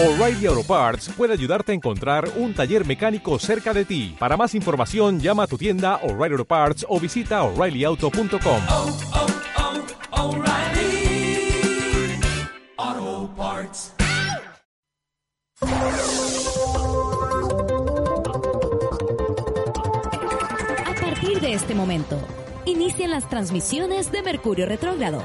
[0.00, 4.14] O'Reilly Auto Parts puede ayudarte a encontrar un taller mecánico cerca de ti.
[4.16, 8.62] Para más información, llama a tu tienda O'Reilly Auto Parts o visita oreillyauto.com.
[8.70, 8.96] oh,
[12.78, 13.92] oh, Parts.
[20.86, 22.20] A partir de este momento,
[22.66, 25.24] inician las transmisiones de Mercurio Retrógrado.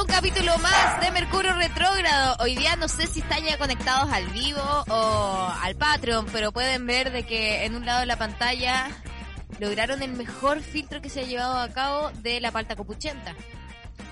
[0.00, 2.36] Un capítulo más de Mercurio Retrógrado.
[2.40, 6.86] Hoy día no sé si están ya conectados al vivo o al Patreon, pero pueden
[6.86, 8.88] ver de que en un lado de la pantalla
[9.58, 13.34] lograron el mejor filtro que se ha llevado a cabo de la palta copuchenta.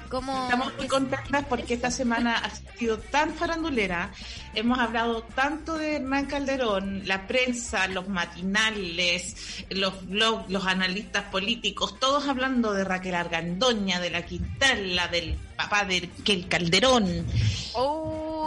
[0.08, 4.10] ¿Cómo Estamos muy contentas porque esta semana ha sido tan farandulera.
[4.54, 11.98] Hemos hablado tanto de Hernán Calderón, la prensa, los matinales, los blogs, los analistas políticos,
[12.00, 17.26] todos hablando de Raquel Argandoña, de la Quintala, del papá de el Calderón.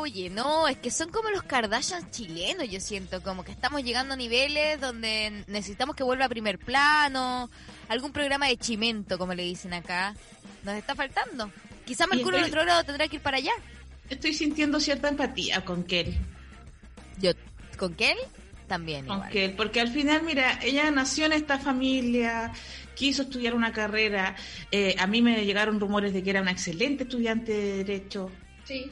[0.02, 4.16] Oye, no, es que son como los Kardashian chilenos, yo siento, como que estamos llegando
[4.16, 7.50] a niveles donde necesitamos que vuelva a primer plano,
[7.88, 10.16] algún programa de chimento, como le dicen acá.
[10.64, 11.52] Nos está faltando.
[11.86, 13.52] Quizá Mercurio estoy- Retrógrado tendrá que ir para allá.
[14.10, 16.18] Estoy sintiendo cierta empatía con Kel.
[17.20, 17.32] Yo,
[17.78, 18.18] ¿con quién?
[18.68, 19.32] También con igual.
[19.32, 22.52] Kel, porque al final, mira, ella nació en esta familia,
[22.96, 24.36] quiso estudiar una carrera.
[24.72, 28.32] eh, a mí me llegaron rumores de que era una excelente estudiante de Derecho.
[28.66, 28.92] Sí,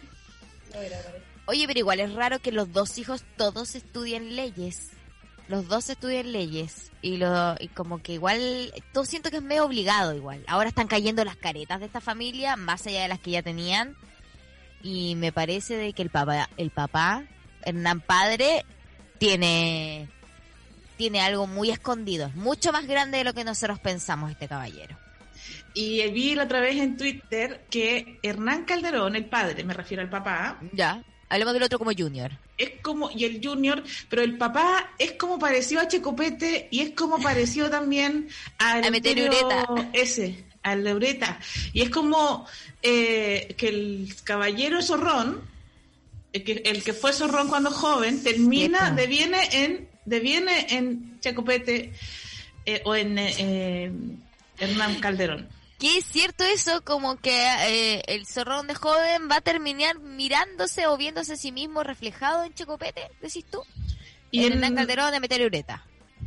[1.46, 4.92] Oye, pero igual es raro que los dos hijos todos estudien leyes.
[5.48, 6.92] Los dos estudian leyes.
[7.02, 10.44] Y, lo, y como que igual, todo siento que es medio obligado igual.
[10.48, 13.96] Ahora están cayendo las caretas de esta familia, más allá de las que ya tenían.
[14.84, 17.24] Y me parece de que el papá, el papá,
[17.64, 18.64] Hernán Padre,
[19.18, 20.08] tiene,
[20.98, 22.28] tiene algo muy escondido.
[22.28, 24.98] Es mucho más grande de lo que nosotros pensamos este caballero.
[25.74, 30.10] Y vi la otra vez en Twitter que Hernán Calderón, el padre, me refiero al
[30.10, 32.32] papá, Ya, hablemos del otro como Junior.
[32.58, 36.92] es como, y el junior, pero el papá es como parecido a Checopete y es
[36.92, 39.66] como parecido también al A Meteorureta.
[39.94, 41.40] ese, al Leureta.
[41.72, 42.46] Y es como
[42.82, 45.42] eh, que el caballero zorrón,
[46.34, 51.94] el que, el que fue zorrón cuando joven, termina, deviene en, deviene en Checopete
[52.66, 53.92] eh, o en eh, eh,
[54.60, 55.48] Hernán Calderón.
[55.80, 60.88] Que es cierto eso, como que eh, el zorrón de joven va a terminar mirándose
[60.88, 63.64] o viéndose a sí mismo reflejado en Checopete, decís tú.
[64.30, 65.86] Y en Hernán Calderón de Meteorureta.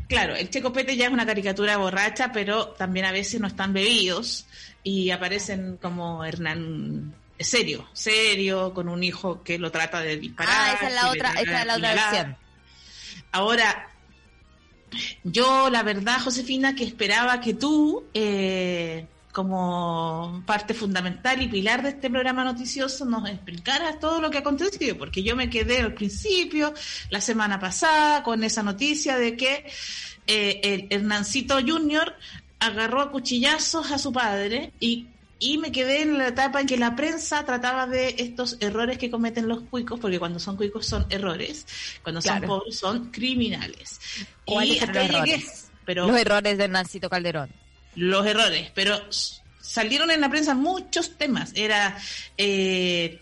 [0.08, 4.46] Claro, el Checopete ya es una caricatura borracha, pero también a veces no están bebidos
[4.82, 10.54] y aparecen como Hernán serio, serio, con un hijo que lo trata de disparar.
[10.56, 12.36] Ah, esa es la otra, esa es la otra versión.
[13.32, 13.88] Ahora,
[15.24, 21.88] yo la verdad, Josefina, que esperaba que tú, eh, como parte fundamental y pilar de
[21.88, 25.94] este programa noticioso, nos explicaras todo lo que ha acontecido, porque yo me quedé al
[25.94, 26.74] principio,
[27.10, 29.66] la semana pasada, con esa noticia de que
[30.26, 32.14] eh, el Hernancito Junior
[32.60, 35.08] agarró a cuchillazos a su padre y
[35.42, 39.10] y me quedé en la etapa en que la prensa trataba de estos errores que
[39.10, 41.66] cometen los cuicos, porque cuando son cuicos son errores,
[42.04, 43.98] cuando son pobres son criminales.
[44.44, 45.70] ¿Cuáles Y hasta llegué, errores?
[45.84, 47.50] pero Los errores de Hernancito Calderón.
[47.94, 49.00] Los errores, pero
[49.60, 51.52] salieron en la prensa muchos temas.
[51.54, 51.96] Era
[52.36, 53.20] eh,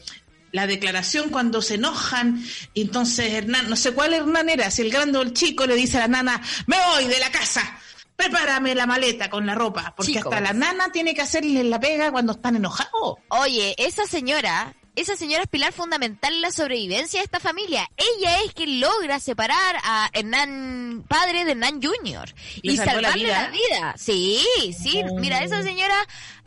[0.52, 2.44] la declaración cuando se enojan,
[2.74, 5.98] entonces Hernán, no sé cuál Hernán era, si el grande o el chico le dice
[5.98, 7.78] a la nana, me voy de la casa,
[8.16, 11.78] prepárame la maleta con la ropa, porque Chico, hasta la nana tiene que hacerle la
[11.78, 13.18] pega cuando están enojados.
[13.28, 17.88] Oye, esa señora, esa señora es pilar fundamental en la sobrevivencia de esta familia.
[17.96, 23.24] Ella es quien logra separar a Hernán padre de Hernán Junior y salvó la salvarle
[23.24, 23.42] vida.
[23.42, 23.94] la vida.
[23.96, 24.44] Sí,
[24.76, 25.02] sí.
[25.08, 25.14] Oh.
[25.18, 25.96] Mira, esa señora,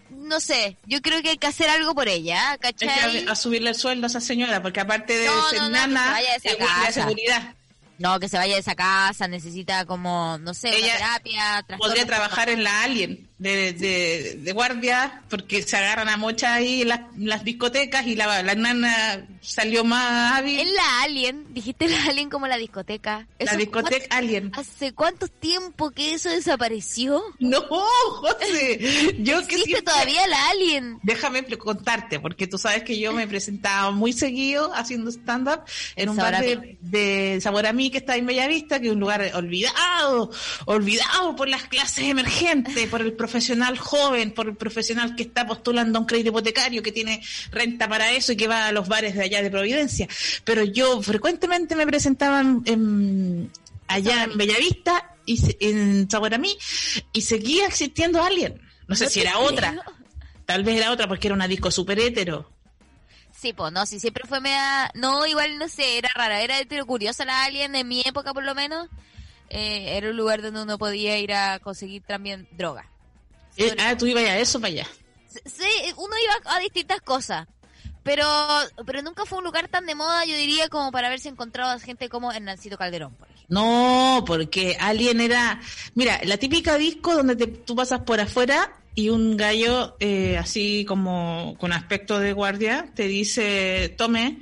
[0.09, 3.21] no sé, yo creo que hay que hacer algo por ella, ¿cachai?
[3.23, 5.69] que a, a subirle el sueldo a esa señora, porque aparte de No, ser no,
[5.69, 7.55] no, que se nana, vaya de es seguridad.
[7.99, 11.65] No, que se vaya de esa casa, necesita como, no sé, una Ella terapia.
[11.77, 13.29] Podría trabajar en la Alien.
[13.39, 18.15] De, de, de guardia porque se agarran a mocha ahí en las, las discotecas y
[18.15, 20.59] la, la nana salió más hábil.
[20.59, 23.27] Es la Alien, dijiste la Alien como la discoteca.
[23.39, 24.49] La discoteca Alien.
[24.51, 27.21] ¿cuánto- ¿Hace cuánto tiempo que eso desapareció?
[27.39, 29.15] No, José.
[29.19, 30.99] Yo que ¿Existe siempre- todavía la Alien?
[31.03, 35.61] Déjame contarte, porque tú sabes que yo me presentaba muy seguido haciendo stand-up
[35.95, 38.93] en un Sabor bar de, de Sabor a mí que está en Bellavista, que es
[38.93, 40.31] un lugar olvidado,
[40.65, 45.97] olvidado por las clases emergentes, por el profesional joven, por el profesional que está postulando
[45.97, 47.21] a un crédito hipotecario, que tiene
[47.51, 50.07] renta para eso y que va a los bares de allá de Providencia.
[50.43, 53.51] Pero yo frecuentemente me presentaba en- en-
[53.87, 56.57] allá en Bellavista y se- en Sabor a mí
[57.13, 58.59] y seguía existiendo Alien.
[58.87, 59.43] No sé No si era creo.
[59.45, 59.75] otra.
[60.45, 62.49] Tal vez era otra porque era una disco super hétero.
[63.39, 64.89] Sí, pues no, sí, siempre fue media...
[64.95, 68.43] No, igual no sé, era rara, era hetero curiosa la Alien, en mi época por
[68.43, 68.89] lo menos.
[69.49, 72.89] Eh, era un lugar donde uno podía ir a conseguir también droga.
[73.57, 74.87] Eh, ah, tú ibas a eso para allá.
[75.45, 75.65] Sí,
[75.97, 77.47] uno iba a distintas cosas.
[78.03, 78.25] Pero,
[78.85, 81.79] pero nunca fue un lugar tan de moda, yo diría, como para haberse encontrado a
[81.79, 83.45] gente como Hernancito Calderón, por ejemplo.
[83.47, 85.61] No, porque Alien era.
[85.95, 90.83] Mira, la típica disco donde te- tú pasas por afuera y un gallo eh, así
[90.85, 94.39] como con aspecto de guardia te dice: Tome,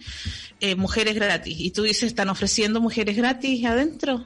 [0.59, 1.55] eh, mujeres gratis.
[1.59, 4.25] Y tú dices: ¿Están ofreciendo mujeres gratis adentro?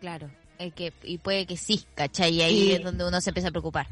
[0.00, 0.30] Claro.
[0.60, 2.34] Eh, que, y puede que sí, ¿cachai?
[2.36, 3.88] Y ahí es donde uno se empieza a preocupar.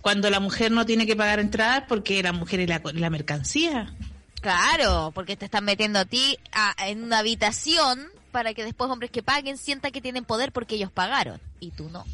[0.00, 3.92] Cuando la mujer no tiene que pagar entradas porque la mujer es la, la mercancía.
[4.40, 9.10] Claro, porque te están metiendo a ti a- en una habitación para que después hombres
[9.10, 12.04] que paguen sientan que tienen poder porque ellos pagaron y tú no.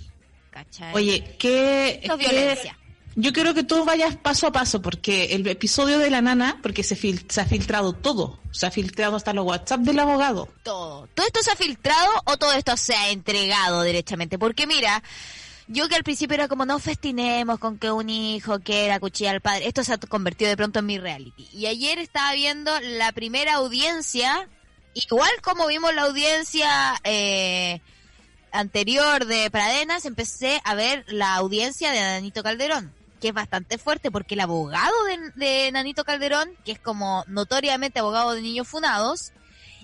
[0.51, 0.95] ¿Cachai?
[0.95, 2.79] Oye, ¿qué, Esto es qué- violencia.
[3.21, 6.85] Yo quiero que tú vayas paso a paso, porque el episodio de la nana, porque
[6.85, 10.49] se, fil- se ha filtrado todo, se ha filtrado hasta los WhatsApp del abogado.
[10.63, 11.09] todo.
[11.15, 14.39] ¿Todo esto se ha filtrado o todo esto se ha entregado derechamente?
[14.39, 15.03] Porque mira,
[15.67, 19.41] yo que al principio era como no festinemos con que un hijo quiera cuchillar al
[19.41, 21.49] padre, esto se ha convertido de pronto en mi reality.
[21.53, 24.49] Y ayer estaba viendo la primera audiencia,
[24.95, 27.81] igual como vimos la audiencia eh,
[28.53, 34.11] anterior de Pradenas, empecé a ver la audiencia de Nanito Calderón que es bastante fuerte
[34.11, 39.33] porque el abogado de, de Nanito Calderón, que es como notoriamente abogado de niños funados,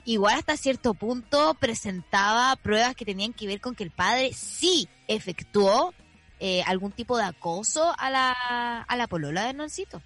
[0.04, 4.88] igual hasta cierto punto presentaba pruebas que tenían que ver con que el padre sí
[5.08, 5.94] efectuó
[6.40, 10.02] eh, algún tipo de acoso a la, a la polola de Hernancito.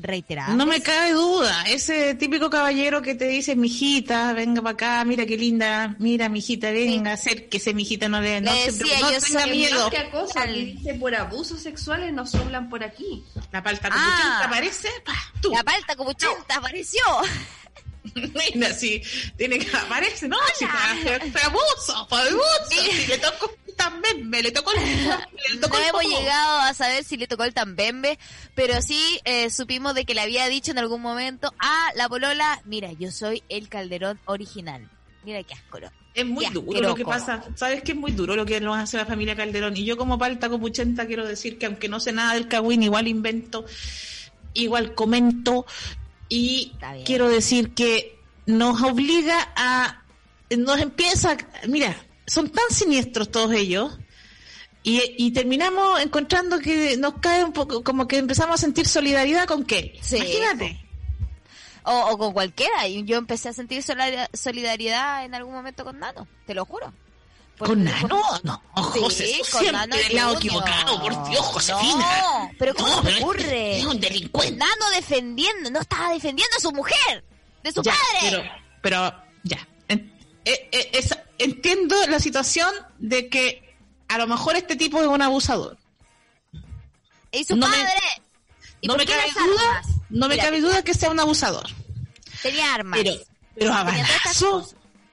[0.00, 0.54] Reiterado.
[0.56, 5.26] No me cabe duda, ese típico caballero que te dice, mijita, venga para acá, mira
[5.26, 9.40] qué linda, mira, mijita, venga, acérquese, mijita, no le, no, Le se- no yo tenga
[9.42, 9.90] soy miedo.
[9.90, 13.24] Que que dice por abusos sexuales nos hablan por aquí.
[13.52, 13.94] La palta Ah.
[13.94, 15.50] capuchenta aparece, pa, tú.
[15.50, 17.00] La palta 80 apareció.
[18.54, 19.02] Mira, si
[19.36, 24.50] tiene que aparece, no, si fue, abuso, fue abuso, si le tocó también, me le
[24.50, 24.80] tocó el,
[25.54, 28.18] le tocó No el hemos llegado a saber si le tocó el tambembe,
[28.54, 32.60] pero sí eh, supimos de que le había dicho en algún momento a la polola,
[32.64, 34.88] mira, yo soy el Calderón original.
[35.24, 35.78] Mira qué asco.
[36.14, 37.44] Es muy Ya, duro lo que pasa.
[37.54, 39.76] ¿Sabes qué es muy duro lo que nos hace la familia Calderón?
[39.76, 43.06] Y yo como palta copuchenta quiero decir que aunque no sé nada del cagüín, igual
[43.06, 43.64] invento,
[44.54, 45.66] igual comento
[46.28, 46.72] y
[47.04, 50.02] quiero decir que nos obliga a...
[50.56, 51.36] Nos empieza...
[51.66, 51.94] Mira,
[52.26, 53.98] son tan siniestros todos ellos
[54.82, 59.46] y, y terminamos encontrando que nos cae un poco, como que empezamos a sentir solidaridad
[59.46, 59.98] con Kelly.
[60.00, 60.80] Sí, Imagínate.
[61.84, 62.86] O, o con cualquiera.
[62.86, 66.92] Y yo empecé a sentir solidar- solidaridad en algún momento con Nano, te lo juro.
[67.58, 68.22] Porque ¿Con Nano?
[68.44, 68.62] No,
[68.92, 72.18] Sí, José, con siempre lado equivocado, por Dios, Josefina.
[72.22, 73.78] No, pero ¿cómo No, pero ocurre?
[73.78, 74.56] Es un delincuente.
[74.56, 77.24] Nano defendiendo, no estaba defendiendo a su mujer,
[77.64, 78.18] de su Ya, padre.
[78.30, 78.42] Pero,
[79.10, 79.66] pero ya.
[79.88, 80.12] En-
[80.44, 81.08] eh, eh,
[81.38, 83.76] entiendo la situación de que
[84.06, 85.76] a lo mejor este tipo es un abusador.
[87.32, 87.92] y su no me- padre.
[88.80, 91.68] ¿Y No me cabe duda, no me Mira, cabe duda que sea un abusador.
[92.42, 93.00] Tenía armas.
[93.02, 93.12] Pero,
[93.56, 94.64] pero a balazo,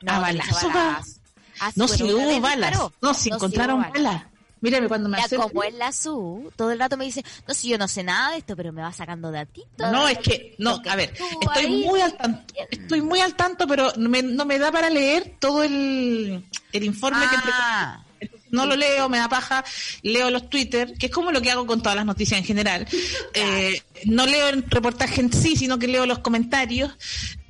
[0.05, 1.14] a balazo.
[1.59, 2.69] Ah, No, si hubo balas.
[2.71, 2.93] disparó.
[3.01, 3.93] No, si No, encontraron balas.
[3.93, 4.23] balas.
[4.61, 5.49] Mírame cuando me Ya, acerco.
[5.49, 8.31] como es la SU, todo el rato me dice, no, si yo no sé nada
[8.31, 9.91] de esto, pero me va sacando datitos.
[9.91, 13.67] No, es que, no, a ver, estoy ahí- muy al tanto, estoy muy al tanto,
[13.67, 18.01] pero no me, no me da para leer todo el, el informe que Ah,
[18.49, 19.63] no lo leo, me da paja,
[20.01, 22.87] leo los Twitter, que es como lo que hago con todas las noticias en general.
[23.33, 26.91] Eh, no leo el reportaje en sí, sino que leo los comentarios.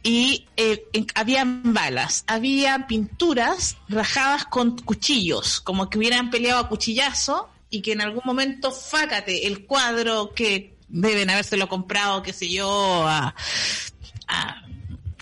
[0.07, 0.85] Y eh,
[1.15, 7.93] habían balas, había pinturas rajadas con cuchillos, como que hubieran peleado a cuchillazo y que
[7.93, 13.33] en algún momento, fácate, el cuadro que deben habérselo comprado, qué sé yo, a...
[14.27, 14.61] a-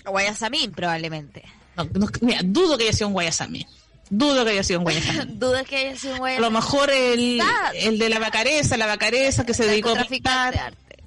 [0.04, 1.42] Guayasamín probablemente.
[1.76, 3.66] no, no, mira, dudo que haya sido un guayasamín.
[4.10, 5.38] Dudo que haya sido en Guayasamín.
[5.38, 7.40] Dudas que haya sido un A güey lo mejor el,
[7.74, 11.04] el de la vacareza, la vacareza que se dedicó a narcotraficante de pintar, arte.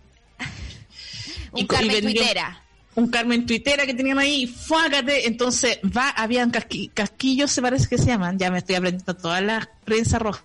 [1.51, 2.63] Un y Carmen vendió- Tuitera.
[2.97, 7.99] Un Carmen Tuitera que tenían ahí, fuágate, entonces va, habían casqui- casquillos, se parece que
[7.99, 10.43] se llaman, ya me estoy aprendiendo toda la prensa roja,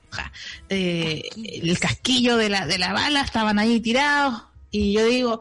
[0.69, 1.23] Eh,
[1.63, 5.41] el casquillo de la, de la bala, estaban ahí tirados, y yo digo,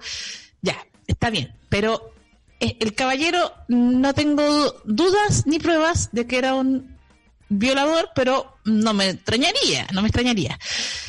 [0.62, 2.14] ya, está bien, pero
[2.62, 6.98] eh, el caballero no tengo dudas ni pruebas de que era un
[7.50, 10.58] violador, pero no me extrañaría, no me extrañaría.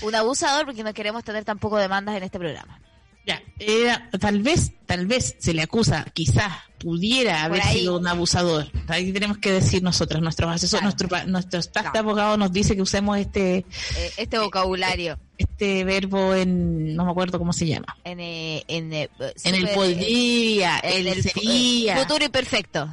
[0.01, 2.81] Un abusador porque no queremos tener tampoco demandas en este programa.
[3.25, 7.79] Ya, era, tal vez, tal vez se le acusa, quizás pudiera Por haber ahí.
[7.81, 8.67] sido un abusador.
[8.89, 11.07] Ahí tenemos que decir nosotros, nuestros asesores, Claro.
[11.07, 13.59] nuestro, nuestro staff de abogados nos dice que usemos este,
[13.97, 17.97] Eh, este vocabulario este verbo en, no me acuerdo cómo se llama.
[18.05, 19.09] en, eh, en, eh,
[19.45, 22.93] En el podría, en el el sería, futuro imperfecto.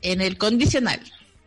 [0.00, 1.00] en el condicional.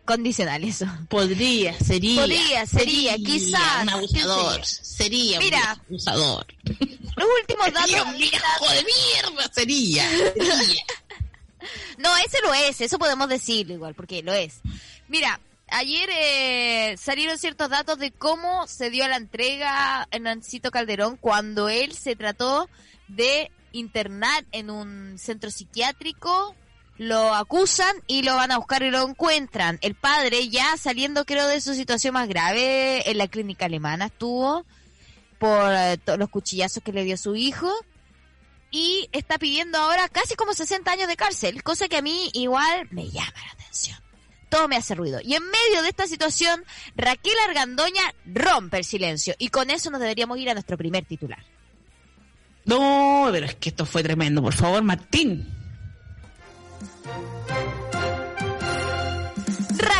[0.05, 0.85] Condicional, eso.
[1.09, 2.21] Podría, sería.
[2.21, 4.65] Podría, sería, quizás, Un abusador.
[4.65, 5.81] Sería Mira.
[5.89, 6.45] un abusador.
[6.63, 8.05] Los últimos Sería datos.
[8.13, 9.51] un viejo de mierda.
[9.53, 10.09] Sería.
[10.09, 10.83] sería.
[11.97, 14.59] No, ese lo es, eso podemos decirlo igual, porque lo es.
[15.07, 21.17] Mira, ayer eh, salieron ciertos datos de cómo se dio la entrega en Nancito Calderón
[21.17, 22.69] cuando él se trató
[23.07, 26.55] de internar en un centro psiquiátrico.
[26.97, 29.77] Lo acusan y lo van a buscar y lo encuentran.
[29.81, 34.65] El padre ya saliendo creo de su situación más grave en la clínica alemana estuvo
[35.37, 37.69] por eh, los cuchillazos que le dio su hijo
[38.71, 42.87] y está pidiendo ahora casi como 60 años de cárcel, cosa que a mí igual
[42.91, 43.97] me llama la atención.
[44.49, 45.19] Todo me hace ruido.
[45.21, 46.63] Y en medio de esta situación,
[46.95, 49.33] Raquel Argandoña rompe el silencio.
[49.37, 51.43] Y con eso nos deberíamos ir a nuestro primer titular.
[52.63, 54.41] No, pero es que esto fue tremendo.
[54.41, 55.64] Por favor, Martín.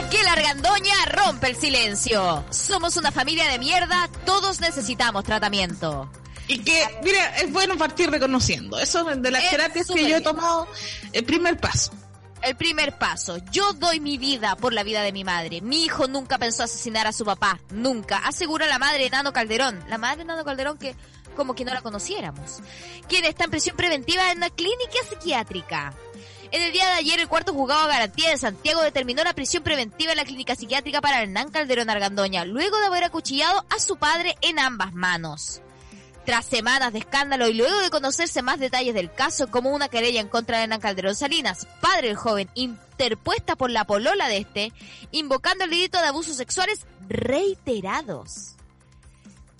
[0.05, 2.45] Raquel Argandoña rompe el silencio.
[2.51, 6.11] Somos una familia de mierda, todos necesitamos tratamiento.
[6.47, 8.77] Y que, mira, es bueno partir reconociendo.
[8.77, 10.67] Eso de las Es terapias que yo he tomado,
[11.11, 11.91] el primer paso.
[12.43, 13.37] El primer paso.
[13.49, 15.61] Yo doy mi vida por la vida de mi madre.
[15.61, 17.59] Mi hijo nunca pensó asesinar a su papá.
[17.71, 18.19] Nunca.
[18.19, 19.83] Asegura la madre de Nano Calderón.
[19.89, 20.95] La madre de Nano Calderón que
[21.35, 22.59] como que no la conociéramos.
[23.09, 25.95] Quien está en prisión preventiva en una clínica psiquiátrica.
[26.51, 29.63] En el día de ayer, el cuarto juzgado a garantía de Santiago determinó la prisión
[29.63, 33.97] preventiva en la clínica psiquiátrica para Hernán Calderón Argandoña, luego de haber acuchillado a su
[33.97, 35.61] padre en ambas manos.
[36.25, 40.19] Tras semanas de escándalo y luego de conocerse más detalles del caso, como una querella
[40.21, 44.73] en contra de Hernán Calderón Salinas, padre del joven, interpuesta por la polola de este,
[45.11, 48.55] invocando el delito de abusos sexuales reiterados.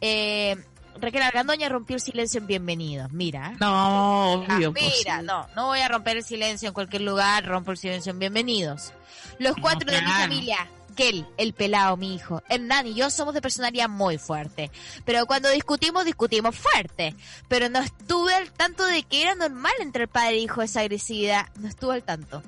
[0.01, 0.57] Eh,
[0.99, 3.11] Raquel Argandoña rompió el silencio en bienvenidos.
[3.11, 3.51] Mira.
[3.59, 4.71] No, Ah, obvio.
[4.73, 8.11] pues, mira, no, no voy a romper el silencio en cualquier lugar, rompo el silencio
[8.11, 8.93] en bienvenidos.
[9.39, 13.33] Los No, cuatro de mi familia, Kel, el pelado, mi hijo, Hernán y yo somos
[13.33, 14.71] de personalidad muy fuerte.
[15.03, 17.13] Pero cuando discutimos, discutimos fuerte.
[17.49, 20.79] Pero no estuve al tanto de que era normal entre el padre e hijo esa
[20.79, 21.47] agresividad.
[21.57, 22.41] No estuve al tanto.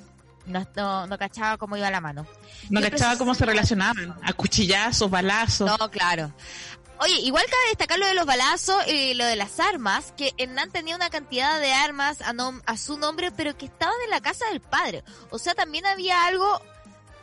[0.46, 2.26] No, no, no cachaba cómo iba la mano.
[2.70, 4.16] No cachaba cómo se relacionaban.
[4.24, 5.70] A cuchillazos, balazos.
[5.78, 6.32] No, claro.
[7.00, 10.72] Oye, igual cabe destacar lo de los balazos y lo de las armas, que Hernán
[10.72, 14.22] tenía una cantidad de armas a, nom- a su nombre, pero que estaban en la
[14.22, 15.04] casa del padre.
[15.30, 16.62] O sea, también había algo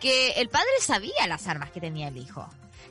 [0.00, 2.48] que el padre sabía las armas que tenía el hijo.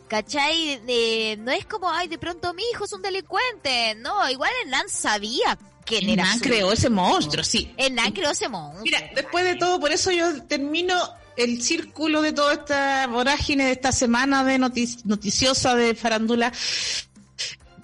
[0.07, 0.81] ¿Cachai?
[0.87, 3.95] Eh, no es como, ay, de pronto mi hijo es un delincuente.
[3.95, 7.73] No, igual Hernán sabía quién era Hernán creó ese monstruo, sí.
[7.77, 8.83] Hernán creó ese monstruo.
[8.83, 10.95] Mira, después de todo, por eso yo termino
[11.37, 16.51] el círculo de toda esta vorágine de esta semana de notic- noticiosa de farándula,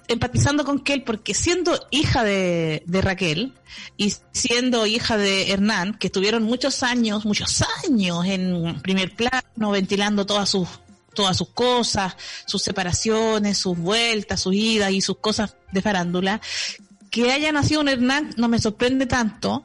[0.08, 3.54] empatizando con Kel, porque siendo hija de, de Raquel
[3.96, 10.26] y siendo hija de Hernán, que estuvieron muchos años, muchos años en primer plano, ventilando
[10.26, 10.68] todas sus
[11.12, 12.14] todas sus cosas,
[12.46, 16.40] sus separaciones, sus vueltas, sus idas y sus cosas de farándula,
[17.10, 19.64] que haya nacido un Hernán no me sorprende tanto,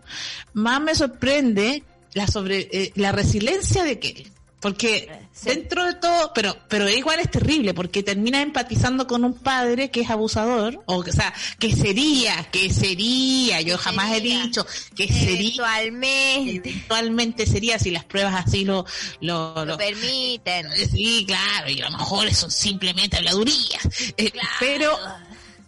[0.53, 1.83] más me sorprende
[2.15, 4.27] la sobre eh, la resiliencia de que
[4.59, 5.49] porque Sí.
[5.49, 9.99] dentro de todo, pero pero igual es terrible porque termina empatizando con un padre que
[10.01, 15.81] es abusador, o, o sea, que sería, que sería, yo jamás he dicho que sería
[15.81, 18.85] Eventualmente eventualmente sería si las pruebas así lo
[19.19, 20.67] lo, lo lo- permiten.
[20.89, 23.83] sí, claro, y a lo mejor son simplemente habladurías,
[24.17, 24.97] Eh, pero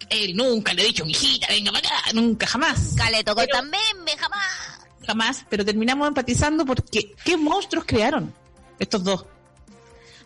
[0.09, 2.93] él nunca le ha dicho, mijita, venga para acá, nunca, jamás.
[2.95, 3.83] Cale tocó Pero- también,
[4.17, 4.76] jamás.
[5.07, 8.33] Jamás, pero terminamos empatizando porque qué monstruos crearon
[8.77, 9.25] estos dos.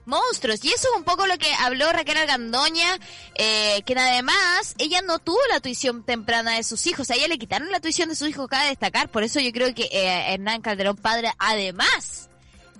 [0.05, 0.65] monstruos.
[0.65, 2.99] Y eso es un poco lo que habló Raquel Argandoña,
[3.35, 7.09] eh, que además ella no tuvo la tuición temprana de sus hijos.
[7.11, 9.09] A ella le quitaron la tuición de sus hijos, cabe destacar.
[9.09, 12.29] Por eso yo creo que eh, Hernán Calderón Padre, además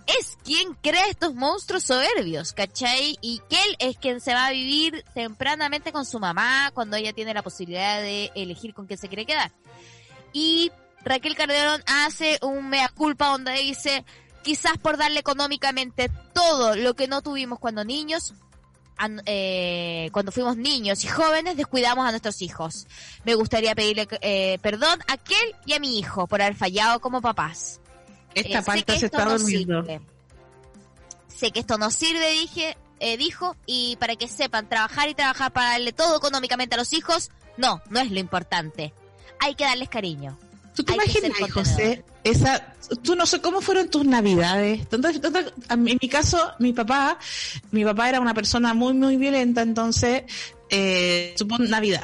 [0.07, 3.17] es quien crea estos monstruos soberbios, ¿cachai?
[3.21, 7.13] Y que él es quien se va a vivir tempranamente con su mamá cuando ella
[7.13, 9.51] tiene la posibilidad de elegir con quién se quiere quedar.
[10.33, 10.71] Y
[11.03, 14.05] Raquel Calderón hace un mea culpa donde dice,
[14.43, 18.33] quizás por darle económicamente todo lo que no tuvimos cuando niños,
[19.25, 22.87] eh, cuando fuimos niños y jóvenes, descuidamos a nuestros hijos.
[23.25, 27.21] Me gustaría pedirle eh, perdón a aquel y a mi hijo por haber fallado como
[27.21, 27.79] papás.
[28.35, 29.81] Esta Eh, que se está no durmiendo.
[29.83, 30.01] sirve.
[31.27, 35.51] Sé que esto no sirve, dije, eh, dijo, y para que sepan, trabajar y trabajar
[35.51, 38.93] para darle todo económicamente a los hijos, no, no es lo importante.
[39.39, 40.37] Hay que darles cariño.
[40.81, 41.51] ¿Tú te imaginas.
[41.51, 42.03] José?
[42.23, 42.73] Esa,
[43.03, 44.81] tú no sé cómo fueron tus navidades.
[44.91, 45.21] Entonces,
[45.69, 47.19] en mi caso, mi papá,
[47.69, 50.23] mi papá era una persona muy, muy violenta, entonces,
[50.69, 52.03] eh, supongo Navidad.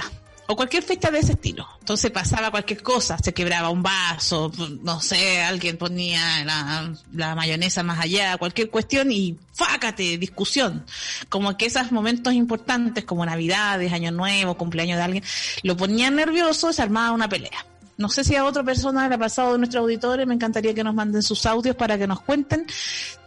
[0.49, 1.67] O cualquier fecha de ese estilo.
[1.79, 7.83] Entonces pasaba cualquier cosa, se quebraba un vaso, no sé, alguien ponía la, la mayonesa
[7.83, 10.85] más allá, cualquier cuestión y fácate, discusión.
[11.29, 15.23] Como que esos momentos importantes como Navidades, Año Nuevo, cumpleaños de alguien,
[15.63, 17.65] lo ponían nervioso, se armaba una pelea.
[17.97, 20.83] No sé si a otra persona le ha pasado de nuestros auditores, me encantaría que
[20.83, 22.67] nos manden sus audios para que nos cuenten.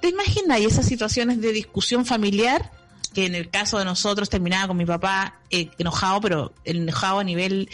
[0.01, 2.71] ¿Te imaginas esas situaciones de discusión familiar?
[3.13, 7.25] Que en el caso de nosotros terminaba con mi papá eh, enojado, pero enojado a
[7.25, 7.69] nivel,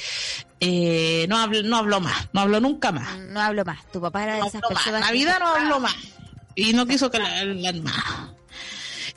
[0.60, 3.18] eh, no habló, no habló más, no habló nunca más.
[3.18, 3.84] No hablo más.
[3.92, 5.00] Tu papá era de No esas habló personas.
[5.02, 5.96] Navidad no habló más.
[6.54, 7.44] Y no quiso que la
[7.82, 8.36] más.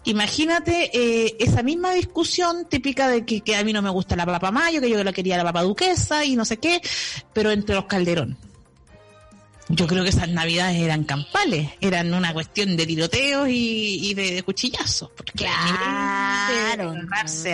[0.06, 4.26] Imagínate eh, esa misma discusión típica de que, que a mí no me gusta la
[4.26, 6.82] papa mayo, que yo la quería la papa duquesa y no sé qué,
[7.34, 8.38] pero entre los calderón.
[9.72, 14.32] Yo creo que esas navidades eran campales, eran una cuestión de tiroteos y, y de,
[14.32, 15.12] de cuchillazos.
[15.12, 16.96] Porque Claro.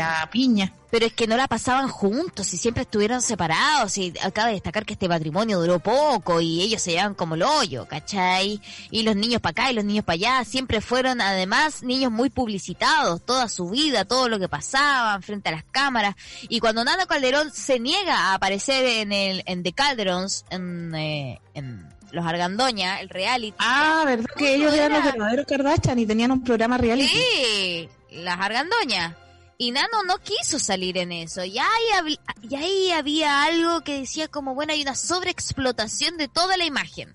[0.01, 0.71] a piña.
[0.95, 3.97] Pero es que no la pasaban juntos y siempre estuvieron separados.
[3.97, 7.43] Y acaba de destacar que este matrimonio duró poco y ellos se llevaban como el
[7.43, 8.61] hoyo, ¿cachai?
[8.91, 12.29] Y los niños para acá y los niños para allá siempre fueron además niños muy
[12.29, 16.15] publicitados, toda su vida, todo lo que pasaban frente a las cámaras.
[16.47, 21.41] Y cuando Nano Calderón se niega a aparecer en el en The Calderons, en, eh,
[21.55, 23.57] en Los Argandoña, el reality.
[23.59, 27.09] Ah, ¿verdad que ellos eran los verdaderos Kardashian y tenían un programa reality?
[27.09, 29.24] Sí, las argandoñas.
[29.57, 31.43] Y Nano no quiso salir en eso.
[31.45, 36.57] Y ahí, y ahí había algo que decía como, bueno, hay una sobreexplotación de toda
[36.57, 37.13] la imagen.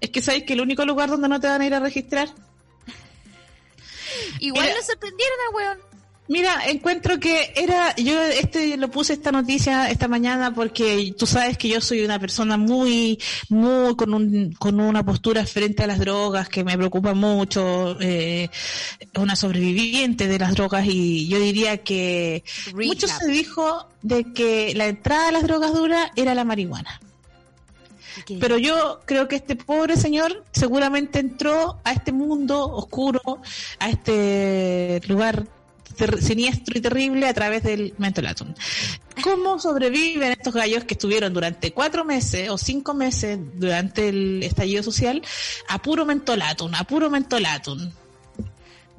[0.00, 2.28] es que sabes que el único lugar donde no te van a ir a registrar
[4.40, 4.76] Igual Mira.
[4.76, 5.80] lo sorprendieron al weón.
[6.28, 11.56] Mira, encuentro que era, yo este lo puse esta noticia esta mañana porque tú sabes
[11.56, 15.98] que yo soy una persona muy, muy con un, con una postura frente a las
[15.98, 18.50] drogas que me preocupa mucho, eh,
[19.16, 24.86] una sobreviviente de las drogas y yo diría que mucho se dijo de que la
[24.86, 27.00] entrada a las drogas duras era la marihuana.
[28.40, 33.40] Pero yo creo que este pobre señor seguramente entró a este mundo oscuro,
[33.78, 35.46] a este lugar
[36.20, 38.54] siniestro y terrible a través del mentolatum.
[39.22, 44.82] ¿Cómo sobreviven estos gallos que estuvieron durante cuatro meses o cinco meses durante el estallido
[44.82, 45.22] social
[45.68, 47.90] a puro mentolatum, a puro mentolatum?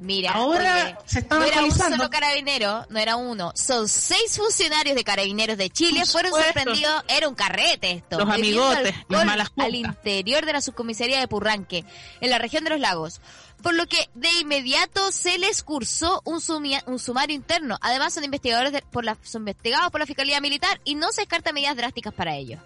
[0.00, 4.34] Mira, Ahora oye, se están no era un solo carabinero, no era uno, son seis
[4.34, 8.18] funcionarios de carabineros de Chile fueron sorprendidos, era un carrete esto.
[8.18, 9.66] Los amigotes, las malas juntas.
[9.66, 11.84] al interior de la subcomisaría de Purranque,
[12.22, 13.20] en la región de los lagos.
[13.62, 17.76] Por lo que de inmediato se les cursó un, sumia- un sumario interno.
[17.80, 21.22] Además son investigadores de- por la, son investigados por la Fiscalía Militar y no se
[21.22, 22.60] descartan medidas drásticas para ellos.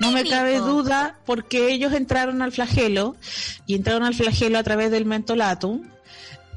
[0.00, 3.16] No me cabe duda porque ellos entraron al flagelo
[3.66, 5.88] y entraron al flagelo a través del mentolatum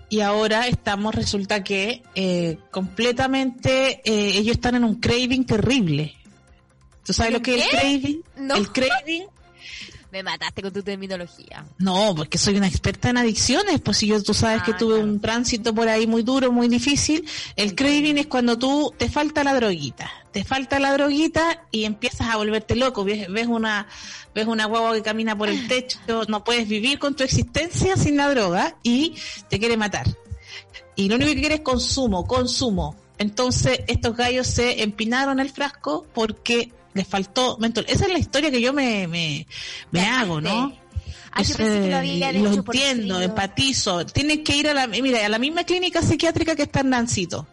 [0.10, 6.16] y ahora estamos, resulta que eh, completamente eh, ellos están en un craving terrible.
[7.04, 8.24] ¿Tú sabes lo que es el craving?
[8.38, 8.56] No.
[8.56, 9.26] El craving.
[10.18, 11.64] Me mataste con tu terminología.
[11.78, 14.96] No, porque soy una experta en adicciones, pues si yo tú sabes que Ah, tuve
[14.96, 15.08] claro.
[15.08, 17.24] un tránsito por ahí muy duro, muy difícil,
[17.56, 22.30] el craving es cuando tú te falta la droguita, te falta la droguita y empiezas
[22.30, 23.88] a volverte loco, ves, ves una
[24.34, 28.18] ves una guagua que camina por el techo, no puedes vivir con tu existencia sin
[28.18, 29.14] la droga y
[29.50, 30.08] te quiere matar.
[30.96, 32.96] Y lo único que quiere es consumo, consumo.
[33.20, 37.86] Entonces estos gallos se empinaron el frasco porque les faltó mentol.
[37.88, 39.48] Esa es la historia que yo me, me,
[39.92, 40.74] me hago, ¿no?
[41.32, 44.06] Ah, yo pensé que lo lo hecho entiendo, empatizo.
[44.06, 47.48] Tienes que ir a la, mira, a la misma clínica psiquiátrica que está en Nancito.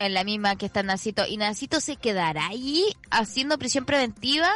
[0.00, 1.24] en la misma que está Nacito.
[1.26, 4.50] ¿Y Nacito se quedará ahí haciendo prisión preventiva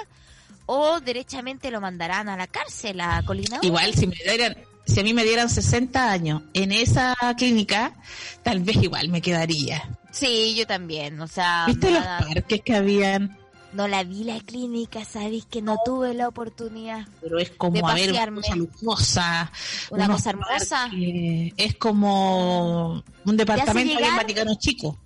[0.66, 3.60] o derechamente lo mandarán a la cárcel, a Colina?
[3.62, 7.94] Igual, si me dieran, si a mí me dieran 60 años en esa clínica,
[8.42, 9.88] tal vez igual me quedaría.
[10.10, 11.20] Sí, yo también.
[11.20, 13.38] O sea, ¿Viste los parques que habían?
[13.72, 17.06] No la vi la clínica, sabéis que no tuve la oportunidad.
[17.20, 19.52] Pero es De como, a ver, una cosa lujosa.
[19.90, 20.76] Una cosa hermosa.
[20.88, 21.52] parques.
[21.56, 24.16] Es como un departamento ahí en llegar?
[24.16, 24.98] Vaticano Chico.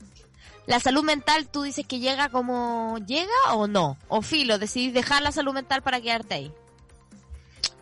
[0.67, 3.99] ¿La salud mental tú dices que llega como llega o no?
[4.09, 6.53] O filo, decidís dejar la salud mental para quedarte ahí.